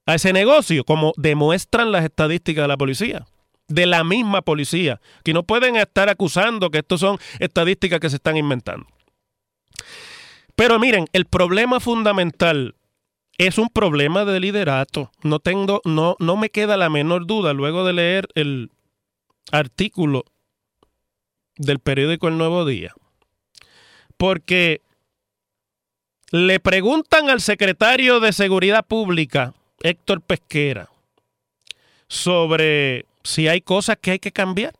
a 0.05 0.15
ese 0.15 0.33
negocio, 0.33 0.83
como 0.83 1.13
demuestran 1.17 1.91
las 1.91 2.03
estadísticas 2.03 2.63
de 2.63 2.67
la 2.67 2.77
policía 2.77 3.25
de 3.69 3.85
la 3.85 4.05
misma 4.05 4.41
policía, 4.41 5.01
que 5.25 5.33
no 5.33 5.43
pueden 5.43 5.75
estar 5.75 6.07
acusando 6.07 6.69
que 6.69 6.77
estos 6.77 7.01
son 7.01 7.17
estadísticas 7.39 7.99
que 7.99 8.09
se 8.09 8.15
están 8.15 8.37
inventando. 8.37 8.87
Pero 10.55 10.79
miren, 10.79 11.05
el 11.13 11.25
problema 11.25 11.79
fundamental 11.79 12.75
es 13.37 13.57
un 13.57 13.69
problema 13.69 14.25
de 14.25 14.39
liderato. 14.39 15.11
No 15.21 15.39
tengo, 15.39 15.81
no, 15.85 16.15
no 16.19 16.37
me 16.37 16.49
queda 16.49 16.77
la 16.77 16.89
menor 16.89 17.27
duda 17.27 17.53
luego 17.53 17.85
de 17.85 17.93
leer 17.93 18.27
el 18.35 18.71
artículo 19.51 20.25
del 21.55 21.79
periódico 21.79 22.27
El 22.27 22.37
Nuevo 22.37 22.65
Día. 22.65 22.93
Porque 24.17 24.81
le 26.31 26.59
preguntan 26.59 27.29
al 27.29 27.41
secretario 27.41 28.19
de 28.19 28.33
Seguridad 28.33 28.85
Pública, 28.85 29.53
Héctor 29.81 30.21
Pesquera, 30.21 30.89
sobre 32.07 33.05
si 33.23 33.47
hay 33.47 33.61
cosas 33.61 33.97
que 34.01 34.11
hay 34.11 34.19
que 34.19 34.31
cambiar. 34.31 34.73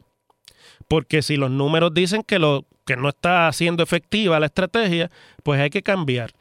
Porque 0.88 1.22
si 1.22 1.36
los 1.36 1.52
números 1.52 1.94
dicen 1.94 2.24
que, 2.24 2.40
lo, 2.40 2.66
que 2.86 2.96
no 2.96 3.10
está 3.10 3.52
siendo 3.52 3.84
efectiva 3.84 4.40
la 4.40 4.46
estrategia, 4.48 5.12
pues 5.44 5.60
hay 5.60 5.70
que 5.70 5.84
cambiar. 5.84 6.32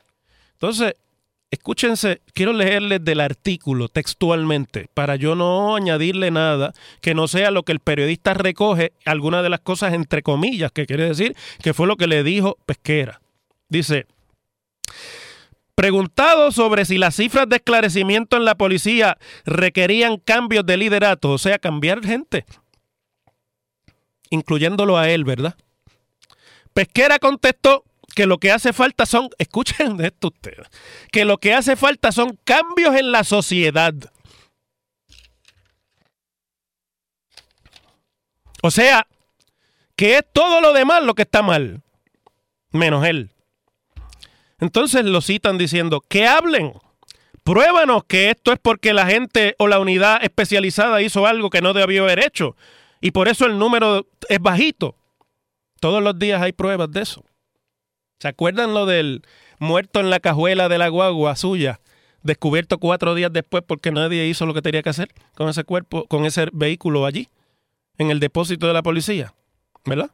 Entonces, 0.52 0.94
Escúchense, 1.56 2.20
quiero 2.34 2.52
leerles 2.52 3.02
del 3.02 3.18
artículo 3.18 3.88
textualmente 3.88 4.88
para 4.92 5.16
yo 5.16 5.34
no 5.34 5.74
añadirle 5.74 6.30
nada 6.30 6.74
que 7.00 7.14
no 7.14 7.28
sea 7.28 7.50
lo 7.50 7.62
que 7.62 7.72
el 7.72 7.80
periodista 7.80 8.34
recoge, 8.34 8.92
alguna 9.06 9.42
de 9.42 9.48
las 9.48 9.60
cosas 9.60 9.94
entre 9.94 10.22
comillas, 10.22 10.70
que 10.70 10.84
quiere 10.84 11.08
decir 11.08 11.34
que 11.62 11.72
fue 11.72 11.86
lo 11.86 11.96
que 11.96 12.06
le 12.06 12.22
dijo 12.22 12.58
Pesquera. 12.66 13.22
Dice, 13.70 14.06
preguntado 15.74 16.52
sobre 16.52 16.84
si 16.84 16.98
las 16.98 17.16
cifras 17.16 17.48
de 17.48 17.56
esclarecimiento 17.56 18.36
en 18.36 18.44
la 18.44 18.56
policía 18.56 19.16
requerían 19.46 20.18
cambios 20.18 20.66
de 20.66 20.76
liderato, 20.76 21.30
o 21.30 21.38
sea, 21.38 21.58
cambiar 21.58 22.04
gente, 22.04 22.44
incluyéndolo 24.28 24.98
a 24.98 25.08
él, 25.08 25.24
¿verdad? 25.24 25.56
Pesquera 26.74 27.18
contestó 27.18 27.82
que 28.16 28.26
lo 28.26 28.38
que 28.38 28.50
hace 28.50 28.72
falta 28.72 29.04
son, 29.04 29.28
escuchen 29.38 30.00
esto 30.00 30.28
ustedes, 30.28 30.66
que 31.12 31.24
lo 31.24 31.38
que 31.38 31.54
hace 31.54 31.76
falta 31.76 32.10
son 32.10 32.36
cambios 32.44 32.96
en 32.96 33.12
la 33.12 33.22
sociedad. 33.22 33.94
O 38.62 38.70
sea, 38.70 39.06
que 39.94 40.16
es 40.16 40.24
todo 40.32 40.60
lo 40.60 40.72
demás 40.72 41.04
lo 41.04 41.14
que 41.14 41.22
está 41.22 41.42
mal, 41.42 41.82
menos 42.70 43.04
él. 43.06 43.30
Entonces 44.58 45.04
lo 45.04 45.20
citan 45.20 45.58
diciendo, 45.58 46.00
que 46.00 46.26
hablen, 46.26 46.72
pruébanos 47.44 48.04
que 48.04 48.30
esto 48.30 48.50
es 48.50 48.58
porque 48.58 48.94
la 48.94 49.06
gente 49.06 49.54
o 49.58 49.68
la 49.68 49.78
unidad 49.78 50.24
especializada 50.24 51.02
hizo 51.02 51.26
algo 51.26 51.50
que 51.50 51.60
no 51.60 51.74
debió 51.74 52.04
haber 52.04 52.24
hecho 52.24 52.56
y 53.02 53.10
por 53.10 53.28
eso 53.28 53.44
el 53.44 53.58
número 53.58 54.06
es 54.30 54.40
bajito. 54.40 54.96
Todos 55.80 56.02
los 56.02 56.18
días 56.18 56.40
hay 56.40 56.52
pruebas 56.52 56.90
de 56.90 57.02
eso. 57.02 57.22
¿Se 58.18 58.28
acuerdan 58.28 58.72
lo 58.74 58.86
del 58.86 59.22
muerto 59.58 60.00
en 60.00 60.10
la 60.10 60.20
cajuela 60.20 60.68
de 60.68 60.78
la 60.78 60.88
guagua 60.88 61.36
suya? 61.36 61.80
Descubierto 62.22 62.78
cuatro 62.78 63.14
días 63.14 63.32
después 63.32 63.62
porque 63.66 63.92
nadie 63.92 64.26
hizo 64.26 64.46
lo 64.46 64.54
que 64.54 64.62
tenía 64.62 64.82
que 64.82 64.88
hacer 64.88 65.08
con 65.34 65.48
ese 65.48 65.64
cuerpo, 65.64 66.06
con 66.06 66.24
ese 66.24 66.48
vehículo 66.52 67.06
allí, 67.06 67.28
en 67.98 68.10
el 68.10 68.20
depósito 68.20 68.66
de 68.66 68.72
la 68.72 68.82
policía, 68.82 69.34
¿verdad? 69.84 70.10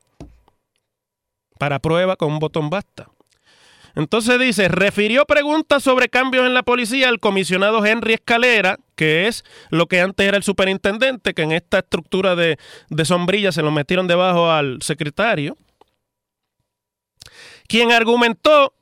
Para 1.59 1.78
prueba 1.78 2.16
con 2.16 2.32
un 2.32 2.38
botón 2.38 2.71
basta. 2.71 3.09
Entonces 3.94 4.38
dice, 4.38 4.68
refirió 4.68 5.26
preguntas 5.26 5.82
sobre 5.82 6.09
cambios 6.09 6.47
en 6.47 6.54
la 6.54 6.62
policía 6.62 7.09
al 7.09 7.21
comisionado 7.21 7.85
Henry 7.85 8.14
Escalera, 8.14 8.78
que 8.97 9.28
es 9.28 9.44
lo 9.71 9.87
que 9.87 10.00
antes 10.00 10.26
era 10.26 10.37
el 10.37 10.42
superintendente, 10.42 11.35
que 11.35 11.42
en 11.42 11.52
esta 11.52 11.80
estructura 11.80 12.35
de, 12.35 12.59
de 12.88 13.04
sombrilla 13.04 13.52
se 13.52 13.62
lo 13.62 13.71
metieron 13.71 14.06
debajo 14.06 14.50
al 14.50 14.80
secretario, 14.80 15.56
quien 17.73 17.91
argumentó 17.91 18.75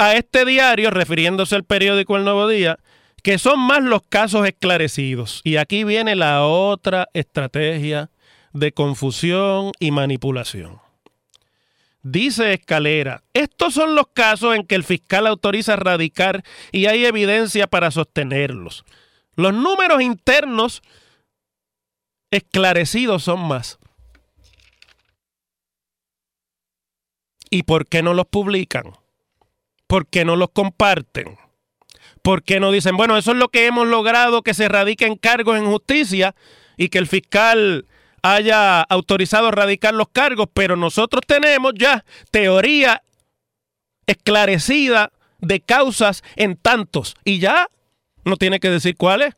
a 0.00 0.16
este 0.16 0.44
diario, 0.44 0.90
refiriéndose 0.90 1.54
al 1.54 1.62
periódico 1.62 2.16
El 2.16 2.24
Nuevo 2.24 2.48
Día, 2.48 2.80
que 3.22 3.38
son 3.38 3.60
más 3.60 3.84
los 3.84 4.02
casos 4.02 4.48
esclarecidos. 4.48 5.40
Y 5.44 5.58
aquí 5.58 5.84
viene 5.84 6.16
la 6.16 6.44
otra 6.44 7.08
estrategia 7.14 8.10
de 8.52 8.72
confusión 8.72 9.70
y 9.78 9.92
manipulación. 9.92 10.80
Dice 12.02 12.52
Escalera, 12.52 13.22
estos 13.32 13.74
son 13.74 13.94
los 13.94 14.08
casos 14.08 14.56
en 14.56 14.66
que 14.66 14.74
el 14.74 14.82
fiscal 14.82 15.28
autoriza 15.28 15.76
radicar 15.76 16.42
y 16.72 16.86
hay 16.86 17.04
evidencia 17.04 17.68
para 17.68 17.92
sostenerlos. 17.92 18.84
Los 19.36 19.54
números 19.54 20.02
internos 20.02 20.82
esclarecidos 22.32 23.22
son 23.22 23.46
más. 23.46 23.78
¿Y 27.50 27.64
por 27.64 27.86
qué 27.86 28.02
no 28.02 28.14
los 28.14 28.26
publican? 28.26 28.92
¿Por 29.86 30.06
qué 30.06 30.24
no 30.24 30.36
los 30.36 30.50
comparten? 30.50 31.36
¿Por 32.22 32.44
qué 32.44 32.60
no 32.60 32.70
dicen, 32.70 32.96
bueno, 32.96 33.16
eso 33.16 33.32
es 33.32 33.38
lo 33.38 33.48
que 33.48 33.66
hemos 33.66 33.88
logrado, 33.88 34.42
que 34.42 34.54
se 34.54 34.68
radiquen 34.68 35.16
cargos 35.16 35.58
en 35.58 35.66
justicia 35.66 36.34
y 36.76 36.88
que 36.88 36.98
el 36.98 37.08
fiscal 37.08 37.86
haya 38.22 38.82
autorizado 38.82 39.50
radicar 39.50 39.94
los 39.94 40.08
cargos, 40.08 40.48
pero 40.52 40.76
nosotros 40.76 41.22
tenemos 41.26 41.72
ya 41.76 42.04
teoría 42.30 43.02
esclarecida 44.06 45.12
de 45.38 45.60
causas 45.60 46.22
en 46.36 46.56
tantos 46.56 47.16
y 47.24 47.38
ya 47.38 47.68
no 48.24 48.36
tiene 48.36 48.60
que 48.60 48.70
decir 48.70 48.96
cuáles. 48.96 49.34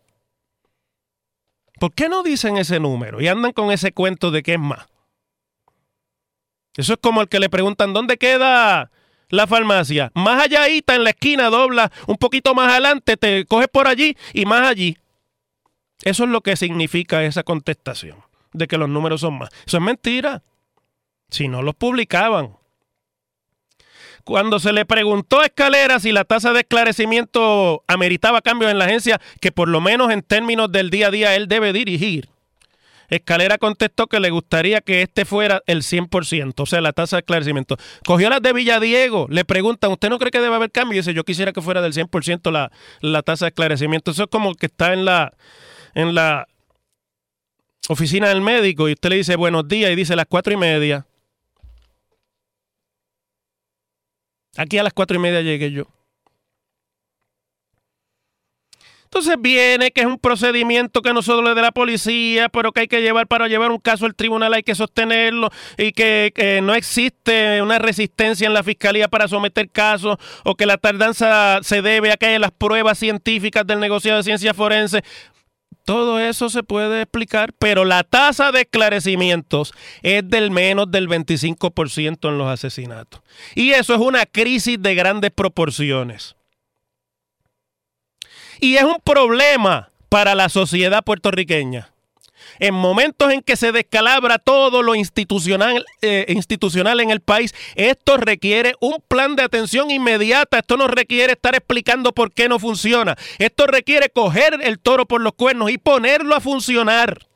¿Por 1.78 1.94
qué 1.94 2.08
no 2.08 2.22
dicen 2.22 2.56
ese 2.58 2.80
número 2.80 3.20
y 3.20 3.28
andan 3.28 3.52
con 3.52 3.70
ese 3.70 3.92
cuento 3.92 4.30
de 4.30 4.42
que 4.42 4.54
es 4.54 4.60
más? 4.60 4.86
Eso 6.76 6.94
es 6.94 6.98
como 7.00 7.20
el 7.20 7.28
que 7.28 7.40
le 7.40 7.50
preguntan, 7.50 7.92
¿dónde 7.92 8.16
queda 8.16 8.90
la 9.28 9.46
farmacia? 9.46 10.10
Más 10.14 10.42
allá, 10.42 10.66
en 10.68 11.04
la 11.04 11.10
esquina, 11.10 11.50
dobla 11.50 11.92
un 12.06 12.16
poquito 12.16 12.54
más 12.54 12.70
adelante, 12.70 13.16
te 13.16 13.44
coges 13.46 13.68
por 13.68 13.86
allí 13.86 14.16
y 14.32 14.46
más 14.46 14.66
allí. 14.66 14.96
Eso 16.02 16.24
es 16.24 16.30
lo 16.30 16.40
que 16.40 16.56
significa 16.56 17.22
esa 17.24 17.42
contestación 17.42 18.16
de 18.52 18.66
que 18.66 18.78
los 18.78 18.88
números 18.88 19.20
son 19.20 19.38
más. 19.38 19.50
Eso 19.66 19.76
es 19.76 19.82
mentira. 19.82 20.42
Si 21.30 21.48
no 21.48 21.62
los 21.62 21.74
publicaban. 21.74 22.56
Cuando 24.24 24.60
se 24.60 24.72
le 24.72 24.84
preguntó 24.84 25.40
a 25.40 25.46
Escalera 25.46 25.98
si 25.98 26.12
la 26.12 26.24
tasa 26.24 26.52
de 26.52 26.60
esclarecimiento 26.60 27.82
ameritaba 27.88 28.40
cambios 28.40 28.70
en 28.70 28.78
la 28.78 28.84
agencia, 28.84 29.20
que 29.40 29.50
por 29.50 29.68
lo 29.68 29.80
menos 29.80 30.12
en 30.12 30.22
términos 30.22 30.70
del 30.70 30.90
día 30.90 31.08
a 31.08 31.10
día 31.10 31.34
él 31.34 31.48
debe 31.48 31.72
dirigir, 31.72 32.28
Escalera 33.12 33.58
contestó 33.58 34.06
que 34.06 34.20
le 34.20 34.30
gustaría 34.30 34.80
que 34.80 35.02
este 35.02 35.26
fuera 35.26 35.62
el 35.66 35.82
100%, 35.82 36.54
o 36.56 36.64
sea, 36.64 36.80
la 36.80 36.94
tasa 36.94 37.16
de 37.16 37.20
esclarecimiento. 37.20 37.76
Cogió 38.06 38.30
las 38.30 38.40
de 38.40 38.54
Villadiego, 38.54 39.26
le 39.28 39.44
preguntan, 39.44 39.92
¿usted 39.92 40.08
no 40.08 40.18
cree 40.18 40.30
que 40.30 40.40
debe 40.40 40.54
haber 40.56 40.70
cambio? 40.70 40.94
Y 40.94 41.00
dice, 41.00 41.12
yo 41.12 41.22
quisiera 41.22 41.52
que 41.52 41.60
fuera 41.60 41.82
del 41.82 41.92
100% 41.92 42.50
la, 42.50 42.72
la 43.02 43.22
tasa 43.22 43.44
de 43.44 43.50
esclarecimiento. 43.50 44.12
Eso 44.12 44.22
es 44.22 44.28
como 44.30 44.54
que 44.54 44.64
está 44.64 44.94
en 44.94 45.04
la, 45.04 45.34
en 45.94 46.14
la 46.14 46.48
oficina 47.90 48.30
del 48.30 48.40
médico 48.40 48.88
y 48.88 48.92
usted 48.92 49.10
le 49.10 49.16
dice 49.16 49.36
buenos 49.36 49.68
días 49.68 49.90
y 49.90 49.94
dice 49.94 50.16
las 50.16 50.24
cuatro 50.26 50.54
y 50.54 50.56
media. 50.56 51.06
Aquí 54.56 54.78
a 54.78 54.82
las 54.82 54.94
cuatro 54.94 55.18
y 55.18 55.20
media 55.20 55.42
llegué 55.42 55.70
yo. 55.70 55.86
Entonces 59.12 59.36
viene 59.38 59.90
que 59.90 60.00
es 60.00 60.06
un 60.06 60.18
procedimiento 60.18 61.02
que 61.02 61.12
no 61.12 61.20
solo 61.20 61.50
es 61.50 61.54
de 61.54 61.60
la 61.60 61.70
policía, 61.70 62.48
pero 62.48 62.72
que 62.72 62.80
hay 62.80 62.88
que 62.88 63.02
llevar 63.02 63.26
para 63.26 63.46
llevar 63.46 63.70
un 63.70 63.78
caso 63.78 64.06
al 64.06 64.14
tribunal, 64.14 64.54
hay 64.54 64.62
que 64.62 64.74
sostenerlo 64.74 65.50
y 65.76 65.92
que, 65.92 66.60
no 66.62 66.74
existe 66.74 67.60
una 67.60 67.78
resistencia 67.78 68.46
en 68.46 68.54
la 68.54 68.62
fiscalía 68.62 69.08
para 69.08 69.28
someter 69.28 69.68
casos 69.68 70.16
o 70.44 70.54
que 70.54 70.64
la 70.64 70.78
tardanza 70.78 71.58
se 71.62 71.82
debe 71.82 72.10
a 72.10 72.16
que 72.16 72.38
las 72.38 72.52
pruebas 72.52 72.98
científicas 72.98 73.66
del 73.66 73.80
negociado 73.80 74.16
de 74.16 74.24
ciencia 74.24 74.54
forense. 74.54 75.04
Todo 75.84 76.18
eso 76.18 76.48
se 76.48 76.62
puede 76.62 77.02
explicar, 77.02 77.52
pero 77.58 77.84
la 77.84 78.04
tasa 78.04 78.50
de 78.50 78.62
esclarecimientos 78.62 79.74
es 80.02 80.26
del 80.26 80.50
menos 80.50 80.90
del 80.90 81.06
25% 81.06 82.30
en 82.30 82.38
los 82.38 82.48
asesinatos. 82.48 83.20
Y 83.54 83.72
eso 83.72 83.92
es 83.92 84.00
una 84.00 84.24
crisis 84.24 84.80
de 84.80 84.94
grandes 84.94 85.32
proporciones. 85.32 86.34
Y 88.62 88.76
es 88.76 88.84
un 88.84 89.00
problema 89.02 89.90
para 90.08 90.36
la 90.36 90.48
sociedad 90.48 91.02
puertorriqueña 91.02 91.92
en 92.58 92.74
momentos 92.74 93.32
en 93.32 93.40
que 93.40 93.56
se 93.56 93.72
descalabra 93.72 94.38
todo 94.38 94.82
lo 94.82 94.94
institucional, 94.94 95.84
eh, 96.00 96.26
institucional 96.28 97.00
en 97.00 97.10
el 97.10 97.20
país, 97.20 97.52
esto 97.74 98.16
requiere 98.16 98.74
un 98.80 99.02
plan 99.08 99.34
de 99.34 99.42
atención 99.42 99.90
inmediata. 99.90 100.58
Esto 100.58 100.76
no 100.76 100.86
requiere 100.86 101.32
estar 101.32 101.56
explicando 101.56 102.12
por 102.12 102.32
qué 102.32 102.48
no 102.48 102.60
funciona. 102.60 103.16
Esto 103.38 103.66
requiere 103.66 104.10
coger 104.10 104.60
el 104.62 104.78
toro 104.78 105.06
por 105.06 105.20
los 105.20 105.32
cuernos 105.32 105.70
y 105.70 105.78
ponerlo 105.78 106.36
a 106.36 106.40
funcionar. 106.40 107.26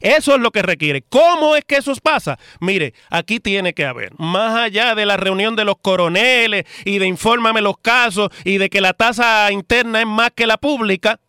Eso 0.00 0.34
es 0.34 0.40
lo 0.40 0.50
que 0.50 0.62
requiere. 0.62 1.02
¿Cómo 1.08 1.56
es 1.56 1.64
que 1.64 1.76
eso 1.76 1.94
pasa? 2.02 2.38
Mire, 2.60 2.94
aquí 3.10 3.40
tiene 3.40 3.74
que 3.74 3.84
haber, 3.84 4.12
más 4.18 4.56
allá 4.56 4.94
de 4.94 5.06
la 5.06 5.16
reunión 5.16 5.56
de 5.56 5.64
los 5.64 5.76
coroneles 5.80 6.64
y 6.84 6.98
de 6.98 7.06
infórmame 7.06 7.60
los 7.60 7.78
casos 7.78 8.30
y 8.44 8.58
de 8.58 8.70
que 8.70 8.80
la 8.80 8.92
tasa 8.92 9.50
interna 9.52 10.00
es 10.00 10.06
más 10.06 10.30
que 10.34 10.46
la 10.46 10.56
pública, 10.56 11.20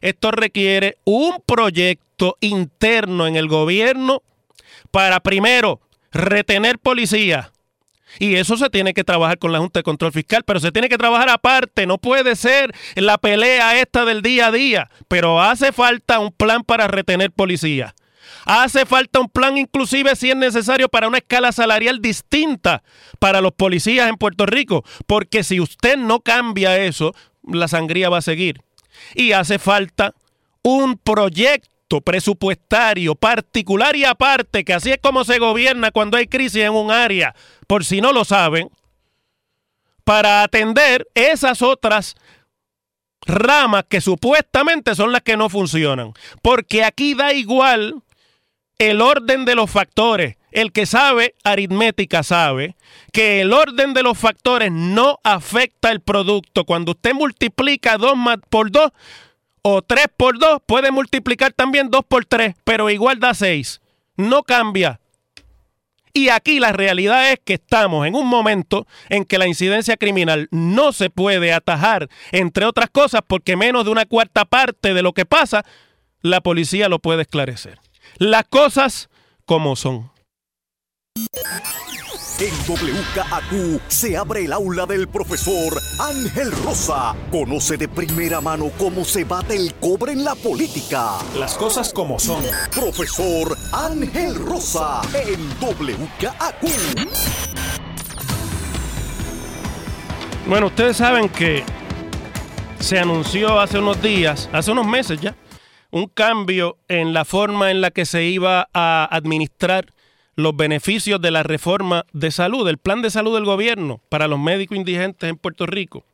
esto 0.00 0.30
requiere 0.30 0.96
un 1.04 1.42
proyecto 1.46 2.36
interno 2.40 3.26
en 3.26 3.36
el 3.36 3.48
gobierno 3.48 4.22
para 4.90 5.20
primero 5.20 5.80
retener 6.12 6.78
policía. 6.78 7.53
Y 8.18 8.36
eso 8.36 8.56
se 8.56 8.70
tiene 8.70 8.94
que 8.94 9.04
trabajar 9.04 9.38
con 9.38 9.52
la 9.52 9.58
Junta 9.58 9.80
de 9.80 9.84
Control 9.84 10.12
Fiscal, 10.12 10.42
pero 10.44 10.60
se 10.60 10.72
tiene 10.72 10.88
que 10.88 10.98
trabajar 10.98 11.28
aparte. 11.28 11.86
No 11.86 11.98
puede 11.98 12.36
ser 12.36 12.74
la 12.94 13.18
pelea 13.18 13.80
esta 13.80 14.04
del 14.04 14.22
día 14.22 14.48
a 14.48 14.52
día, 14.52 14.90
pero 15.08 15.40
hace 15.40 15.72
falta 15.72 16.18
un 16.18 16.32
plan 16.32 16.62
para 16.62 16.86
retener 16.86 17.32
policía. 17.32 17.94
Hace 18.46 18.84
falta 18.86 19.20
un 19.20 19.28
plan 19.28 19.56
inclusive 19.56 20.16
si 20.16 20.30
es 20.30 20.36
necesario 20.36 20.88
para 20.88 21.08
una 21.08 21.18
escala 21.18 21.52
salarial 21.52 22.00
distinta 22.00 22.82
para 23.18 23.40
los 23.40 23.52
policías 23.52 24.08
en 24.08 24.16
Puerto 24.16 24.46
Rico, 24.46 24.84
porque 25.06 25.44
si 25.44 25.60
usted 25.60 25.96
no 25.96 26.20
cambia 26.20 26.78
eso, 26.78 27.14
la 27.42 27.68
sangría 27.68 28.08
va 28.08 28.18
a 28.18 28.22
seguir 28.22 28.60
y 29.14 29.32
hace 29.32 29.58
falta 29.58 30.14
un 30.62 30.96
proyecto 30.96 31.73
presupuestario 32.00 33.14
particular 33.14 33.96
y 33.96 34.04
aparte, 34.04 34.64
que 34.64 34.74
así 34.74 34.90
es 34.90 34.98
como 35.02 35.24
se 35.24 35.38
gobierna 35.38 35.90
cuando 35.90 36.16
hay 36.16 36.26
crisis 36.26 36.62
en 36.62 36.72
un 36.72 36.90
área, 36.90 37.34
por 37.66 37.84
si 37.84 38.00
no 38.00 38.12
lo 38.12 38.24
saben, 38.24 38.70
para 40.04 40.42
atender 40.42 41.06
esas 41.14 41.62
otras 41.62 42.14
ramas 43.26 43.84
que 43.88 44.00
supuestamente 44.00 44.94
son 44.94 45.12
las 45.12 45.22
que 45.22 45.36
no 45.36 45.48
funcionan. 45.48 46.12
Porque 46.42 46.84
aquí 46.84 47.14
da 47.14 47.32
igual 47.32 48.02
el 48.78 49.00
orden 49.00 49.44
de 49.44 49.54
los 49.54 49.70
factores. 49.70 50.36
El 50.50 50.70
que 50.72 50.86
sabe 50.86 51.34
aritmética 51.42 52.22
sabe 52.22 52.76
que 53.12 53.40
el 53.40 53.52
orden 53.52 53.92
de 53.92 54.04
los 54.04 54.16
factores 54.16 54.70
no 54.70 55.18
afecta 55.24 55.90
el 55.90 56.00
producto. 56.00 56.64
Cuando 56.64 56.92
usted 56.92 57.12
multiplica 57.12 57.98
2 57.98 58.12
por 58.50 58.70
2 58.70 58.92
o 59.66 59.80
3 59.80 60.08
por 60.14 60.38
2, 60.38 60.60
puede 60.66 60.90
multiplicar 60.90 61.52
también 61.54 61.90
2 61.90 62.04
por 62.06 62.26
3, 62.26 62.54
pero 62.64 62.90
igual 62.90 63.18
da 63.18 63.32
6. 63.32 63.80
No 64.16 64.42
cambia. 64.42 65.00
Y 66.12 66.28
aquí 66.28 66.60
la 66.60 66.72
realidad 66.72 67.32
es 67.32 67.40
que 67.42 67.54
estamos 67.54 68.06
en 68.06 68.14
un 68.14 68.28
momento 68.28 68.86
en 69.08 69.24
que 69.24 69.38
la 69.38 69.48
incidencia 69.48 69.96
criminal 69.96 70.48
no 70.50 70.92
se 70.92 71.08
puede 71.08 71.54
atajar, 71.54 72.10
entre 72.30 72.66
otras 72.66 72.90
cosas, 72.90 73.22
porque 73.26 73.56
menos 73.56 73.86
de 73.86 73.90
una 73.90 74.04
cuarta 74.04 74.44
parte 74.44 74.92
de 74.92 75.02
lo 75.02 75.14
que 75.14 75.24
pasa, 75.24 75.64
la 76.20 76.42
policía 76.42 76.90
lo 76.90 76.98
puede 76.98 77.22
esclarecer. 77.22 77.78
Las 78.18 78.44
cosas 78.44 79.08
como 79.46 79.76
son. 79.76 80.12
En 82.44 82.52
WKAQ 82.68 83.80
se 83.88 84.18
abre 84.18 84.44
el 84.44 84.52
aula 84.52 84.84
del 84.84 85.08
profesor 85.08 85.80
Ángel 85.98 86.52
Rosa. 86.62 87.16
Conoce 87.30 87.78
de 87.78 87.88
primera 87.88 88.42
mano 88.42 88.70
cómo 88.76 89.02
se 89.06 89.24
bate 89.24 89.56
el 89.56 89.72
cobre 89.76 90.12
en 90.12 90.24
la 90.24 90.34
política. 90.34 91.12
Las 91.38 91.54
cosas 91.54 91.90
como 91.90 92.18
son. 92.18 92.44
Profesor 92.70 93.56
Ángel 93.72 94.34
Rosa 94.34 95.00
en 95.14 95.40
WKAQ. 95.58 97.08
Bueno, 100.46 100.66
ustedes 100.66 100.98
saben 100.98 101.30
que 101.30 101.64
se 102.78 102.98
anunció 102.98 103.58
hace 103.58 103.78
unos 103.78 104.02
días, 104.02 104.50
hace 104.52 104.70
unos 104.70 104.86
meses 104.86 105.18
ya, 105.18 105.34
un 105.90 106.08
cambio 106.08 106.76
en 106.88 107.14
la 107.14 107.24
forma 107.24 107.70
en 107.70 107.80
la 107.80 107.90
que 107.90 108.04
se 108.04 108.24
iba 108.24 108.68
a 108.74 109.08
administrar 109.10 109.94
los 110.36 110.56
beneficios 110.56 111.20
de 111.20 111.30
la 111.30 111.42
reforma 111.42 112.04
de 112.12 112.30
salud, 112.30 112.66
del 112.66 112.78
plan 112.78 113.02
de 113.02 113.10
salud 113.10 113.34
del 113.34 113.44
gobierno 113.44 114.00
para 114.08 114.28
los 114.28 114.38
médicos 114.38 114.76
indigentes 114.76 115.28
en 115.28 115.36
Puerto 115.36 115.66
Rico. 115.66 116.04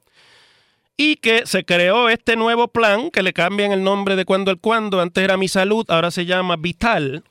Y 0.97 1.17
que 1.17 1.47
se 1.47 1.65
creó 1.65 2.11
este 2.11 2.37
nuevo 2.37 2.69
plan, 2.69 3.11
que 3.11 3.23
le 3.23 3.33
cambian 3.33 3.73
el 3.73 3.83
nombre 3.83 4.17
de 4.17 4.27
cuando 4.27 4.51
el 4.51 4.59
cuando, 4.59 5.01
antes 5.01 5.25
era 5.25 5.39
Mi 5.39 5.49
Salud, 5.49 5.87
ahora 5.89 6.11
se 6.11 6.27
llama 6.27 6.57
Vital, 6.57 7.25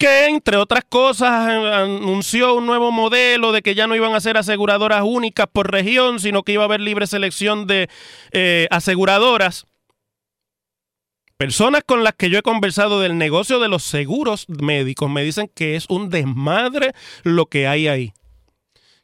que 0.00 0.28
entre 0.28 0.56
otras 0.56 0.84
cosas 0.88 1.30
anunció 1.30 2.54
un 2.54 2.64
nuevo 2.64 2.90
modelo 2.90 3.52
de 3.52 3.60
que 3.60 3.74
ya 3.74 3.86
no 3.86 3.94
iban 3.94 4.14
a 4.14 4.20
ser 4.20 4.38
aseguradoras 4.38 5.02
únicas 5.04 5.46
por 5.52 5.70
región, 5.70 6.20
sino 6.20 6.42
que 6.42 6.52
iba 6.52 6.62
a 6.62 6.64
haber 6.64 6.80
libre 6.80 7.06
selección 7.06 7.66
de 7.66 7.90
eh, 8.32 8.66
aseguradoras. 8.70 9.66
Personas 11.40 11.84
con 11.86 12.04
las 12.04 12.12
que 12.16 12.28
yo 12.28 12.38
he 12.38 12.42
conversado 12.42 13.00
del 13.00 13.16
negocio 13.16 13.60
de 13.60 13.68
los 13.68 13.82
seguros 13.82 14.44
médicos 14.46 15.08
me 15.08 15.22
dicen 15.22 15.50
que 15.54 15.74
es 15.74 15.86
un 15.88 16.10
desmadre 16.10 16.92
lo 17.22 17.46
que 17.46 17.66
hay 17.66 17.88
ahí 17.88 18.12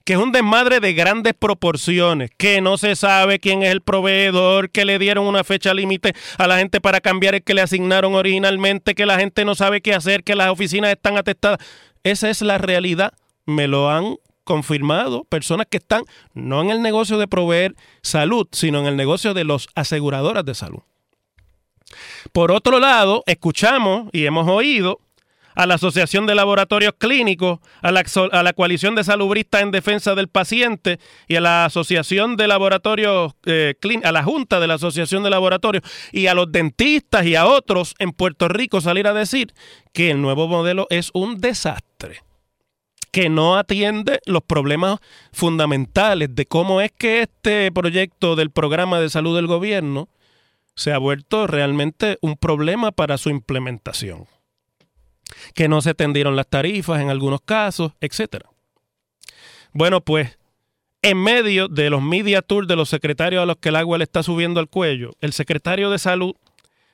que 0.04 0.12
es 0.12 0.18
un 0.18 0.32
desmadre 0.32 0.78
de 0.80 0.92
grandes 0.92 1.32
proporciones, 1.32 2.30
que 2.36 2.60
no 2.60 2.76
se 2.76 2.94
sabe 2.94 3.40
quién 3.40 3.62
es 3.62 3.72
el 3.72 3.80
proveedor, 3.80 4.70
que 4.70 4.84
le 4.84 4.98
dieron 4.98 5.26
una 5.26 5.44
fecha 5.44 5.72
límite 5.72 6.12
a 6.36 6.46
la 6.46 6.58
gente 6.58 6.80
para 6.80 7.00
cambiar 7.00 7.34
el 7.34 7.42
que 7.42 7.54
le 7.54 7.62
asignaron 7.62 8.14
originalmente, 8.14 8.94
que 8.94 9.06
la 9.06 9.18
gente 9.18 9.44
no 9.44 9.54
sabe 9.54 9.80
qué 9.80 9.94
hacer, 9.94 10.22
que 10.22 10.36
las 10.36 10.50
oficinas 10.50 10.92
están 10.92 11.16
atestadas. 11.16 11.58
Esa 12.04 12.30
es 12.30 12.40
la 12.42 12.58
realidad. 12.58 13.14
Me 13.46 13.66
lo 13.66 13.90
han 13.90 14.14
confirmado 14.44 15.24
personas 15.24 15.66
que 15.68 15.78
están 15.78 16.04
no 16.34 16.60
en 16.62 16.70
el 16.70 16.82
negocio 16.82 17.18
de 17.18 17.26
proveer 17.26 17.74
salud, 18.02 18.46
sino 18.52 18.78
en 18.78 18.86
el 18.86 18.96
negocio 18.96 19.34
de 19.34 19.42
los 19.42 19.68
aseguradoras 19.74 20.44
de 20.44 20.54
salud. 20.54 20.82
Por 22.32 22.52
otro 22.52 22.78
lado, 22.78 23.22
escuchamos 23.26 24.08
y 24.12 24.26
hemos 24.26 24.48
oído 24.48 25.00
a 25.56 25.66
la 25.66 25.74
Asociación 25.74 26.26
de 26.26 26.34
Laboratorios 26.34 26.92
Clínicos, 26.98 27.60
a 27.80 27.90
la, 27.90 28.52
Coalición 28.52 28.94
de 28.94 29.02
Salubristas 29.02 29.62
en 29.62 29.70
Defensa 29.70 30.14
del 30.14 30.28
Paciente 30.28 31.00
y 31.26 31.36
a 31.36 31.40
la 31.40 31.64
Asociación 31.64 32.36
de 32.36 32.46
Laboratorios, 32.46 33.32
eh, 33.46 33.74
a 34.04 34.12
la 34.12 34.22
Junta 34.22 34.60
de 34.60 34.66
la 34.66 34.74
Asociación 34.74 35.22
de 35.22 35.30
Laboratorios 35.30 35.82
y 36.12 36.26
a 36.26 36.34
los 36.34 36.52
dentistas 36.52 37.24
y 37.24 37.34
a 37.34 37.46
otros 37.46 37.94
en 37.98 38.12
Puerto 38.12 38.48
Rico 38.48 38.82
salir 38.82 39.06
a 39.06 39.14
decir 39.14 39.54
que 39.94 40.10
el 40.10 40.20
nuevo 40.20 40.46
modelo 40.46 40.86
es 40.90 41.10
un 41.14 41.40
desastre 41.40 42.22
que 43.10 43.30
no 43.30 43.56
atiende 43.56 44.20
los 44.26 44.42
problemas 44.42 44.98
fundamentales 45.32 46.34
de 46.34 46.44
cómo 46.44 46.82
es 46.82 46.92
que 46.92 47.22
este 47.22 47.72
proyecto 47.72 48.36
del 48.36 48.50
programa 48.50 49.00
de 49.00 49.08
salud 49.08 49.34
del 49.34 49.46
gobierno 49.46 50.10
se 50.76 50.92
ha 50.92 50.98
vuelto 50.98 51.46
realmente 51.46 52.18
un 52.20 52.36
problema 52.36 52.92
para 52.92 53.18
su 53.18 53.30
implementación 53.30 54.26
que 55.54 55.68
no 55.68 55.80
se 55.80 55.94
tendieron 55.94 56.36
las 56.36 56.46
tarifas 56.46 57.00
en 57.00 57.10
algunos 57.10 57.40
casos, 57.40 57.92
etc. 58.00 58.44
Bueno, 59.72 60.00
pues 60.00 60.38
en 61.02 61.18
medio 61.18 61.68
de 61.68 61.90
los 61.90 62.02
media 62.02 62.42
tours 62.42 62.68
de 62.68 62.76
los 62.76 62.88
secretarios 62.88 63.42
a 63.42 63.46
los 63.46 63.56
que 63.56 63.70
el 63.70 63.76
agua 63.76 63.98
le 63.98 64.04
está 64.04 64.22
subiendo 64.22 64.60
al 64.60 64.68
cuello, 64.68 65.12
el 65.20 65.32
secretario 65.32 65.90
de 65.90 65.98
salud, 65.98 66.34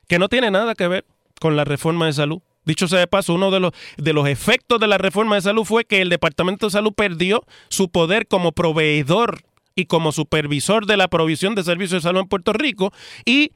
que 0.09 0.19
no 0.19 0.29
tiene 0.29 0.51
nada 0.51 0.75
que 0.75 0.89
ver 0.89 1.05
con 1.41 1.57
la 1.57 1.65
reforma 1.65 2.07
de 2.07 2.15
salud, 2.15 2.41
Dicho 2.65 2.87
sea 2.87 3.01
de 3.01 3.09
paso, 3.09 3.35
uno 3.35 3.51
de 3.51 3.59
los, 3.59 3.73
de 3.97 4.13
los 4.13 4.29
efectos 4.29 4.79
de 4.79 4.87
la 4.87 4.97
reforma 4.97 5.35
de 5.35 5.43
salud 5.43 5.65
fue 5.65 5.85
que 5.85 6.01
el 6.01 6.09
Departamento 6.09 6.67
de 6.67 6.71
Salud 6.71 6.93
perdió 6.93 7.45
su 7.69 7.89
poder 7.89 8.29
como 8.29 8.53
proveedor 8.53 9.43
y 9.75 9.87
como 9.87 10.13
supervisor 10.13 10.87
de 10.87 10.97
la 10.97 11.09
provisión 11.09 11.57
de 11.57 11.65
servicios 11.65 12.03
de 12.03 12.09
salud 12.09 12.21
en 12.21 12.29
Puerto 12.29 12.53
Rico 12.53 12.93
y 13.25 13.51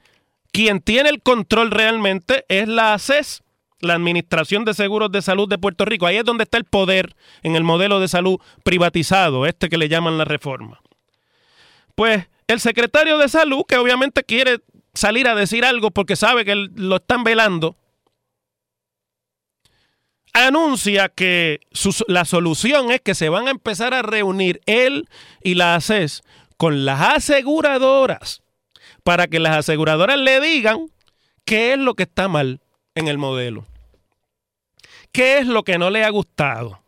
quien 0.57 0.81
tiene 0.81 1.11
el 1.11 1.21
control 1.21 1.71
realmente 1.71 2.47
es 2.49 2.67
la 2.67 2.95
ACES, 2.95 3.43
la 3.81 3.93
Administración 3.93 4.65
de 4.65 4.73
Seguros 4.73 5.13
de 5.13 5.21
Salud 5.21 5.47
de 5.47 5.59
Puerto 5.59 5.85
Rico. 5.85 6.07
Ahí 6.07 6.17
es 6.17 6.25
donde 6.25 6.45
está 6.45 6.57
el 6.57 6.65
poder 6.65 7.15
en 7.43 7.57
el 7.57 7.63
modelo 7.63 8.01
de 8.01 8.09
salud 8.09 8.41
privatizado, 8.65 9.45
este 9.45 9.69
que 9.69 9.77
le 9.77 9.91
llaman 9.91 10.17
la 10.17 10.25
reforma. 10.25 10.81
Pues 11.95 12.27
el 12.47 12.59
secretario 12.59 13.19
de 13.19 13.29
salud, 13.29 13.65
que 13.69 13.77
obviamente 13.77 14.25
quiere 14.25 14.61
salir 14.95 15.29
a 15.29 15.35
decir 15.35 15.63
algo 15.63 15.91
porque 15.91 16.17
sabe 16.17 16.47
que 16.47 16.55
lo 16.55 16.97
están 16.97 17.23
velando, 17.23 17.77
anuncia 20.33 21.11
que 21.11 21.61
la 22.09 22.25
solución 22.25 22.91
es 22.93 23.03
que 23.03 23.15
se 23.15 23.29
van 23.29 23.47
a 23.47 23.51
empezar 23.51 23.93
a 23.93 24.01
reunir 24.01 24.63
él 24.65 25.07
y 25.43 25.55
la 25.55 25.75
ACES 25.75 26.23
con 26.57 26.87
las 26.87 27.17
aseguradoras 27.17 28.43
para 29.07 29.29
que 29.29 29.39
las 29.39 29.57
aseguradoras 29.57 30.19
le 30.19 30.41
digan 30.41 30.89
qué 31.45 31.75
es 31.75 31.79
lo 31.79 31.95
que 31.95 32.03
está 32.03 32.27
mal 32.27 32.61
en 32.97 33.07
el 33.07 33.19
modelo. 33.19 33.65
¿Qué 35.13 35.39
es 35.39 35.47
lo 35.47 35.63
que 35.63 35.79
no 35.79 35.91
le 35.91 36.03
ha 36.03 36.11
gustado? 36.11 36.81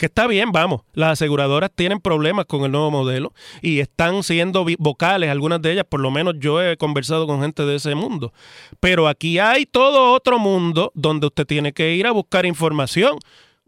Que 0.00 0.06
está 0.06 0.26
bien, 0.26 0.50
vamos, 0.50 0.82
las 0.94 1.12
aseguradoras 1.12 1.70
tienen 1.72 2.00
problemas 2.00 2.46
con 2.46 2.64
el 2.64 2.72
nuevo 2.72 2.90
modelo 2.90 3.32
y 3.62 3.78
están 3.78 4.24
siendo 4.24 4.66
vocales, 4.80 5.30
algunas 5.30 5.62
de 5.62 5.74
ellas, 5.74 5.84
por 5.88 6.00
lo 6.00 6.10
menos 6.10 6.34
yo 6.40 6.60
he 6.60 6.76
conversado 6.76 7.28
con 7.28 7.40
gente 7.40 7.64
de 7.64 7.76
ese 7.76 7.94
mundo. 7.94 8.32
Pero 8.80 9.06
aquí 9.06 9.38
hay 9.38 9.64
todo 9.64 10.14
otro 10.14 10.40
mundo 10.40 10.90
donde 10.96 11.28
usted 11.28 11.46
tiene 11.46 11.72
que 11.72 11.94
ir 11.94 12.08
a 12.08 12.10
buscar 12.10 12.46
información, 12.46 13.16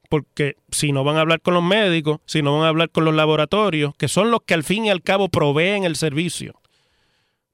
porque 0.08 0.56
si 0.72 0.90
no 0.90 1.04
van 1.04 1.18
a 1.18 1.20
hablar 1.20 1.40
con 1.40 1.54
los 1.54 1.62
médicos, 1.62 2.18
si 2.26 2.42
no 2.42 2.52
van 2.54 2.64
a 2.64 2.68
hablar 2.68 2.90
con 2.90 3.04
los 3.04 3.14
laboratorios, 3.14 3.94
que 3.94 4.08
son 4.08 4.32
los 4.32 4.40
que 4.42 4.54
al 4.54 4.64
fin 4.64 4.86
y 4.86 4.90
al 4.90 5.02
cabo 5.02 5.28
proveen 5.28 5.84
el 5.84 5.94
servicio, 5.94 6.59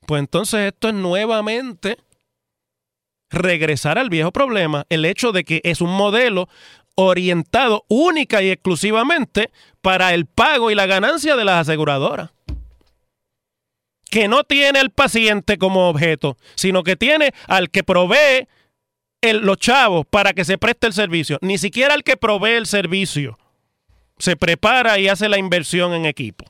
pues 0.06 0.20
entonces 0.20 0.72
esto 0.72 0.88
es 0.88 0.94
nuevamente 0.94 1.98
regresar 3.30 3.98
al 3.98 4.08
viejo 4.08 4.32
problema, 4.32 4.86
el 4.88 5.04
hecho 5.04 5.32
de 5.32 5.44
que 5.44 5.60
es 5.64 5.80
un 5.80 5.90
modelo 5.90 6.48
orientado 6.94 7.84
única 7.88 8.42
y 8.42 8.50
exclusivamente 8.50 9.50
para 9.82 10.14
el 10.14 10.26
pago 10.26 10.70
y 10.70 10.74
la 10.74 10.86
ganancia 10.86 11.36
de 11.36 11.44
las 11.44 11.68
aseguradoras. 11.68 12.30
Que 14.10 14.28
no 14.28 14.44
tiene 14.44 14.78
al 14.78 14.90
paciente 14.90 15.58
como 15.58 15.88
objeto, 15.88 16.36
sino 16.54 16.82
que 16.84 16.96
tiene 16.96 17.32
al 17.48 17.70
que 17.70 17.82
provee 17.84 18.48
los 19.22 19.58
chavos 19.58 20.06
para 20.08 20.32
que 20.32 20.44
se 20.44 20.58
preste 20.58 20.86
el 20.86 20.92
servicio. 20.92 21.38
Ni 21.42 21.58
siquiera 21.58 21.94
al 21.94 22.04
que 22.04 22.16
provee 22.16 22.52
el 22.52 22.66
servicio 22.66 23.36
se 24.18 24.36
prepara 24.36 24.98
y 24.98 25.08
hace 25.08 25.28
la 25.28 25.38
inversión 25.38 25.92
en 25.92 26.06
equipo. 26.06 26.44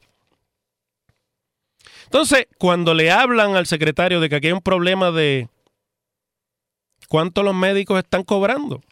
Entonces, 2.06 2.46
cuando 2.58 2.94
le 2.94 3.10
hablan 3.10 3.56
al 3.56 3.66
secretario 3.66 4.20
de 4.20 4.28
que 4.28 4.36
aquí 4.36 4.46
hay 4.48 4.52
un 4.52 4.62
problema 4.62 5.10
de, 5.10 5.48
¿Cuánto 7.08 7.42
los 7.42 7.54
médicos 7.54 7.98
están 7.98 8.24
cobrando? 8.24 8.82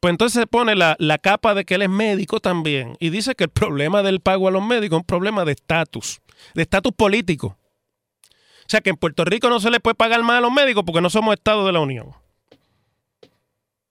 Pues 0.00 0.12
entonces 0.12 0.40
se 0.40 0.46
pone 0.46 0.76
la, 0.76 0.96
capa 1.20 1.54
de 1.54 1.64
que 1.64 1.74
él 1.74 1.82
es 1.82 1.90
médico 1.90 2.40
también 2.40 2.96
y 3.00 3.10
dice 3.10 3.34
que 3.34 3.44
el 3.44 3.50
problema 3.50 4.02
del 4.02 4.20
pago 4.20 4.48
a 4.48 4.50
los 4.50 4.64
médicos 4.64 4.96
es 4.96 5.00
un 5.00 5.06
problema 5.06 5.44
de 5.44 5.52
estatus, 5.52 6.20
de 6.54 6.62
estatus 6.62 6.92
político. 6.92 7.58
O 8.28 8.70
sea 8.70 8.80
que 8.80 8.90
en 8.90 8.96
Puerto 8.96 9.24
Rico 9.24 9.48
no 9.48 9.60
se 9.60 9.70
le 9.70 9.80
puede 9.80 9.94
pagar 9.96 10.22
más 10.22 10.38
a 10.38 10.40
los 10.40 10.52
médicos 10.52 10.84
porque 10.84 11.00
no 11.00 11.10
somos 11.10 11.34
Estado 11.34 11.66
de 11.66 11.72
la 11.72 11.80
Unión. 11.80 12.12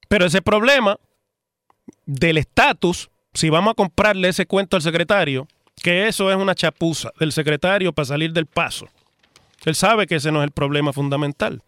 Pero 0.08 0.26
ese 0.26 0.42
problema 0.42 0.98
del 2.06 2.38
estatus, 2.38 3.10
si 3.34 3.50
vamos 3.50 3.72
a 3.72 3.76
comprarle 3.76 4.30
ese 4.30 4.46
cuento 4.46 4.78
al 4.78 4.82
secretario, 4.82 5.48
que 5.82 6.08
eso 6.08 6.32
es 6.32 6.38
una 6.38 6.56
chapuza 6.56 7.12
del 7.20 7.32
secretario 7.32 7.94
para 7.94 8.06
salir 8.06 8.34
del 8.34 8.46
paso. 8.46 8.88
Él 9.66 9.76
sabe 9.76 10.08
que 10.08 10.16
ese 10.16 10.32
no 10.32 10.42
es 10.42 10.46
el 10.46 10.52
problema 10.52 10.94
fundamental. 10.94 11.62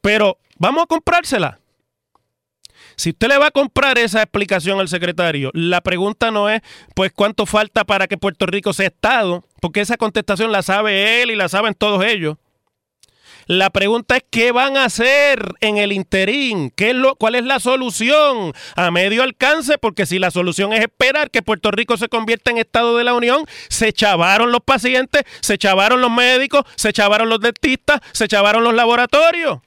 Pero 0.00 0.38
vamos 0.58 0.84
a 0.84 0.86
comprársela. 0.86 1.60
Si 2.96 3.10
usted 3.10 3.28
le 3.28 3.38
va 3.38 3.48
a 3.48 3.50
comprar 3.50 3.98
esa 3.98 4.22
explicación 4.22 4.78
al 4.78 4.88
secretario, 4.88 5.50
la 5.52 5.80
pregunta 5.80 6.30
no 6.30 6.48
es, 6.48 6.62
pues, 6.94 7.12
cuánto 7.12 7.46
falta 7.46 7.84
para 7.84 8.06
que 8.06 8.18
Puerto 8.18 8.46
Rico 8.46 8.72
sea 8.72 8.86
Estado, 8.86 9.44
porque 9.60 9.80
esa 9.80 9.96
contestación 9.96 10.52
la 10.52 10.62
sabe 10.62 11.22
él 11.22 11.30
y 11.30 11.36
la 11.36 11.48
saben 11.48 11.74
todos 11.74 12.04
ellos. 12.04 12.36
La 13.46 13.70
pregunta 13.70 14.16
es 14.16 14.24
qué 14.30 14.52
van 14.52 14.76
a 14.76 14.84
hacer 14.84 15.54
en 15.60 15.76
el 15.76 15.92
interín, 15.92 16.70
¿Qué 16.70 16.90
es 16.90 16.96
lo, 16.96 17.16
cuál 17.16 17.34
es 17.34 17.44
la 17.44 17.60
solución 17.60 18.52
a 18.76 18.90
medio 18.90 19.22
alcance, 19.22 19.78
porque 19.78 20.06
si 20.06 20.18
la 20.18 20.30
solución 20.30 20.72
es 20.72 20.80
esperar 20.80 21.30
que 21.30 21.42
Puerto 21.42 21.70
Rico 21.70 21.96
se 21.96 22.08
convierta 22.08 22.50
en 22.50 22.58
Estado 22.58 22.96
de 22.96 23.04
la 23.04 23.14
Unión, 23.14 23.44
se 23.68 23.92
chavaron 23.92 24.52
los 24.52 24.60
pacientes, 24.62 25.24
se 25.40 25.58
chavaron 25.58 26.00
los 26.00 26.10
médicos, 26.10 26.64
se 26.76 26.92
chavaron 26.92 27.28
los 27.28 27.40
dentistas, 27.40 28.00
se 28.12 28.28
chavaron 28.28 28.64
los 28.64 28.74
laboratorios. 28.74 29.58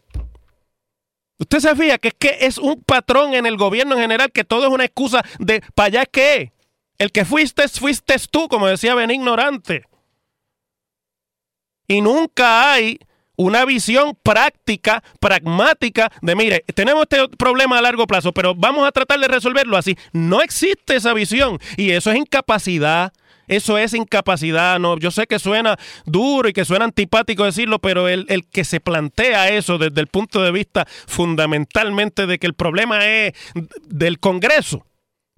Usted 1.40 1.60
se 1.60 2.00
que 2.00 2.08
es 2.08 2.14
que 2.16 2.38
es 2.42 2.58
un 2.58 2.82
patrón 2.84 3.36
en 3.36 3.46
el 3.46 3.58
gobierno 3.58 3.96
en 3.96 4.02
general 4.02 4.32
que 4.32 4.44
todo 4.44 4.66
es 4.66 4.74
una 4.74 4.86
excusa 4.86 5.24
de 5.38 5.62
para 5.76 5.88
allá 5.88 6.06
que 6.06 6.52
el 6.98 7.12
que 7.12 7.26
fuiste, 7.26 7.68
fuiste 7.68 8.16
tú, 8.32 8.48
como 8.48 8.68
decía 8.68 8.96
Ben 8.96 9.12
Ignorante. 9.12 9.84
Y 11.88 12.02
nunca 12.02 12.72
hay 12.74 13.00
una 13.38 13.64
visión 13.66 14.18
práctica, 14.22 15.04
pragmática 15.20 16.12
de, 16.22 16.36
mire, 16.36 16.66
tenemos 16.74 17.04
este 17.04 17.30
problema 17.38 17.78
a 17.78 17.82
largo 17.82 18.06
plazo, 18.08 18.34
pero 18.34 18.54
vamos 18.56 18.86
a 18.86 18.92
tratar 18.92 19.20
de 19.20 19.28
resolverlo 19.28 19.78
así. 19.78 19.98
No 20.12 20.42
existe 20.42 20.96
esa 20.96 21.14
visión 21.14 21.60
y 21.78 21.92
eso 21.92 22.12
es 22.12 22.18
incapacidad, 22.18 23.14
Eso 23.48 23.78
es 23.78 23.94
incapacidad. 23.94 24.78
No, 24.78 24.98
yo 24.98 25.10
sé 25.10 25.26
que 25.26 25.40
suena 25.40 25.78
duro 26.06 26.50
y 26.50 26.54
que 26.54 26.66
suena 26.66 26.84
antipático 26.84 27.46
decirlo, 27.46 27.80
pero 27.80 28.10
el, 28.10 28.26
el, 28.28 28.46
que 28.46 28.66
se 28.66 28.82
plantea 28.82 29.50
eso 29.50 29.78
desde 29.78 30.02
el 30.02 30.08
punto 30.08 30.42
de 30.42 30.52
vista 30.52 30.86
fundamentalmente 31.08 32.26
de 32.26 32.40
que 32.40 32.48
el 32.48 32.56
problema 32.56 33.06
es 33.06 33.34
del 33.84 34.20
Congreso, 34.20 34.86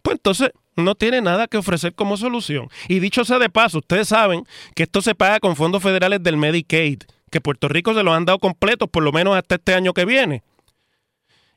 pues 0.02 0.16
entonces 0.16 0.50
no 0.76 0.96
tiene 0.96 1.22
nada 1.22 1.48
que 1.48 1.58
ofrecer 1.58 1.94
como 1.94 2.18
solución. 2.18 2.70
Y 2.88 3.00
dicho 3.00 3.26
sea 3.26 3.40
de 3.40 3.50
paso, 3.50 3.80
ustedes 3.80 4.08
saben 4.08 4.44
que 4.76 4.84
esto 4.84 5.02
se 5.02 5.14
paga 5.14 5.40
con 5.40 5.56
fondos 5.56 5.84
federales 5.84 6.24
del 6.24 6.38
Medicaid, 6.38 7.04
que 7.30 7.42
Puerto 7.42 7.68
Rico 7.68 7.94
se 7.94 8.04
los 8.04 8.13
han 8.13 8.26
dado 8.26 8.39
completos 8.39 8.89
por 8.89 9.04
lo 9.04 9.12
menos 9.12 9.36
hasta 9.36 9.56
este 9.56 9.74
año 9.74 9.94
que 9.94 10.06
viene. 10.06 10.44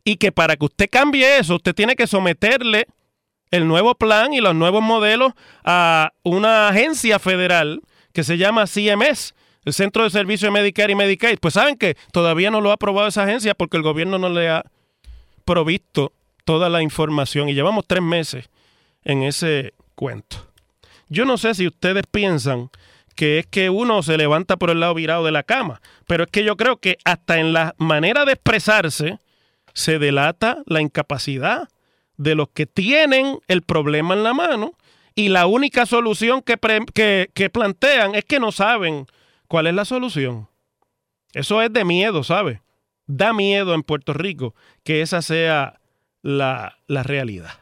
Y 0.04 0.16
que 0.16 0.32
para 0.32 0.56
que 0.56 0.64
usted 0.64 0.88
cambie 0.90 1.38
eso, 1.38 1.56
usted 1.56 1.74
tiene 1.74 1.96
que 1.96 2.06
someterle 2.06 2.86
el 3.50 3.68
nuevo 3.68 3.94
plan 3.94 4.32
y 4.32 4.40
los 4.40 4.54
nuevos 4.54 4.82
modelos 4.82 5.32
a 5.64 6.12
una 6.22 6.68
agencia 6.68 7.18
federal 7.18 7.82
que 8.12 8.24
se 8.24 8.36
llama 8.38 8.66
CMS, 8.66 9.34
el 9.64 9.72
Centro 9.72 10.04
de 10.04 10.10
Servicios 10.10 10.52
de 10.52 10.60
Medicare 10.60 10.92
y 10.92 10.96
Medicaid. 10.96 11.38
Pues 11.38 11.54
saben 11.54 11.76
que 11.76 11.96
todavía 12.12 12.50
no 12.50 12.60
lo 12.60 12.70
ha 12.70 12.74
aprobado 12.74 13.06
esa 13.06 13.22
agencia 13.22 13.54
porque 13.54 13.76
el 13.76 13.82
gobierno 13.82 14.18
no 14.18 14.28
le 14.28 14.48
ha 14.48 14.64
provisto 15.44 16.12
toda 16.44 16.68
la 16.68 16.82
información 16.82 17.48
y 17.48 17.54
llevamos 17.54 17.84
tres 17.86 18.02
meses 18.02 18.50
en 19.04 19.22
ese 19.22 19.74
cuento. 19.94 20.48
Yo 21.08 21.24
no 21.24 21.36
sé 21.36 21.54
si 21.54 21.66
ustedes 21.66 22.04
piensan 22.10 22.70
que 23.14 23.38
es 23.38 23.46
que 23.46 23.70
uno 23.70 24.02
se 24.02 24.16
levanta 24.16 24.56
por 24.56 24.70
el 24.70 24.80
lado 24.80 24.94
virado 24.94 25.24
de 25.24 25.32
la 25.32 25.42
cama, 25.42 25.80
pero 26.06 26.24
es 26.24 26.30
que 26.30 26.44
yo 26.44 26.56
creo 26.56 26.78
que 26.78 26.98
hasta 27.04 27.38
en 27.38 27.52
la 27.52 27.74
manera 27.78 28.24
de 28.24 28.32
expresarse 28.32 29.18
se 29.74 29.98
delata 29.98 30.62
la 30.66 30.80
incapacidad 30.80 31.68
de 32.16 32.34
los 32.34 32.48
que 32.48 32.66
tienen 32.66 33.38
el 33.48 33.62
problema 33.62 34.14
en 34.14 34.22
la 34.22 34.34
mano 34.34 34.74
y 35.14 35.28
la 35.28 35.46
única 35.46 35.86
solución 35.86 36.42
que, 36.42 36.58
que, 37.34 37.50
plantean 37.50 38.14
es 38.14 38.24
que 38.24 38.40
no 38.40 38.52
saben 38.52 39.06
cuál 39.48 39.66
es 39.66 39.74
la 39.74 39.84
solución. 39.84 40.48
Eso 41.32 41.62
es 41.62 41.72
de 41.72 41.84
miedo, 41.84 42.24
¿sabe? 42.24 42.62
Da 43.06 43.32
miedo 43.32 43.74
en 43.74 43.82
Puerto 43.82 44.12
Rico 44.12 44.54
que 44.84 45.02
esa 45.02 45.22
sea 45.22 45.80
la, 46.22 46.78
la 46.86 47.02
realidad. 47.02 47.61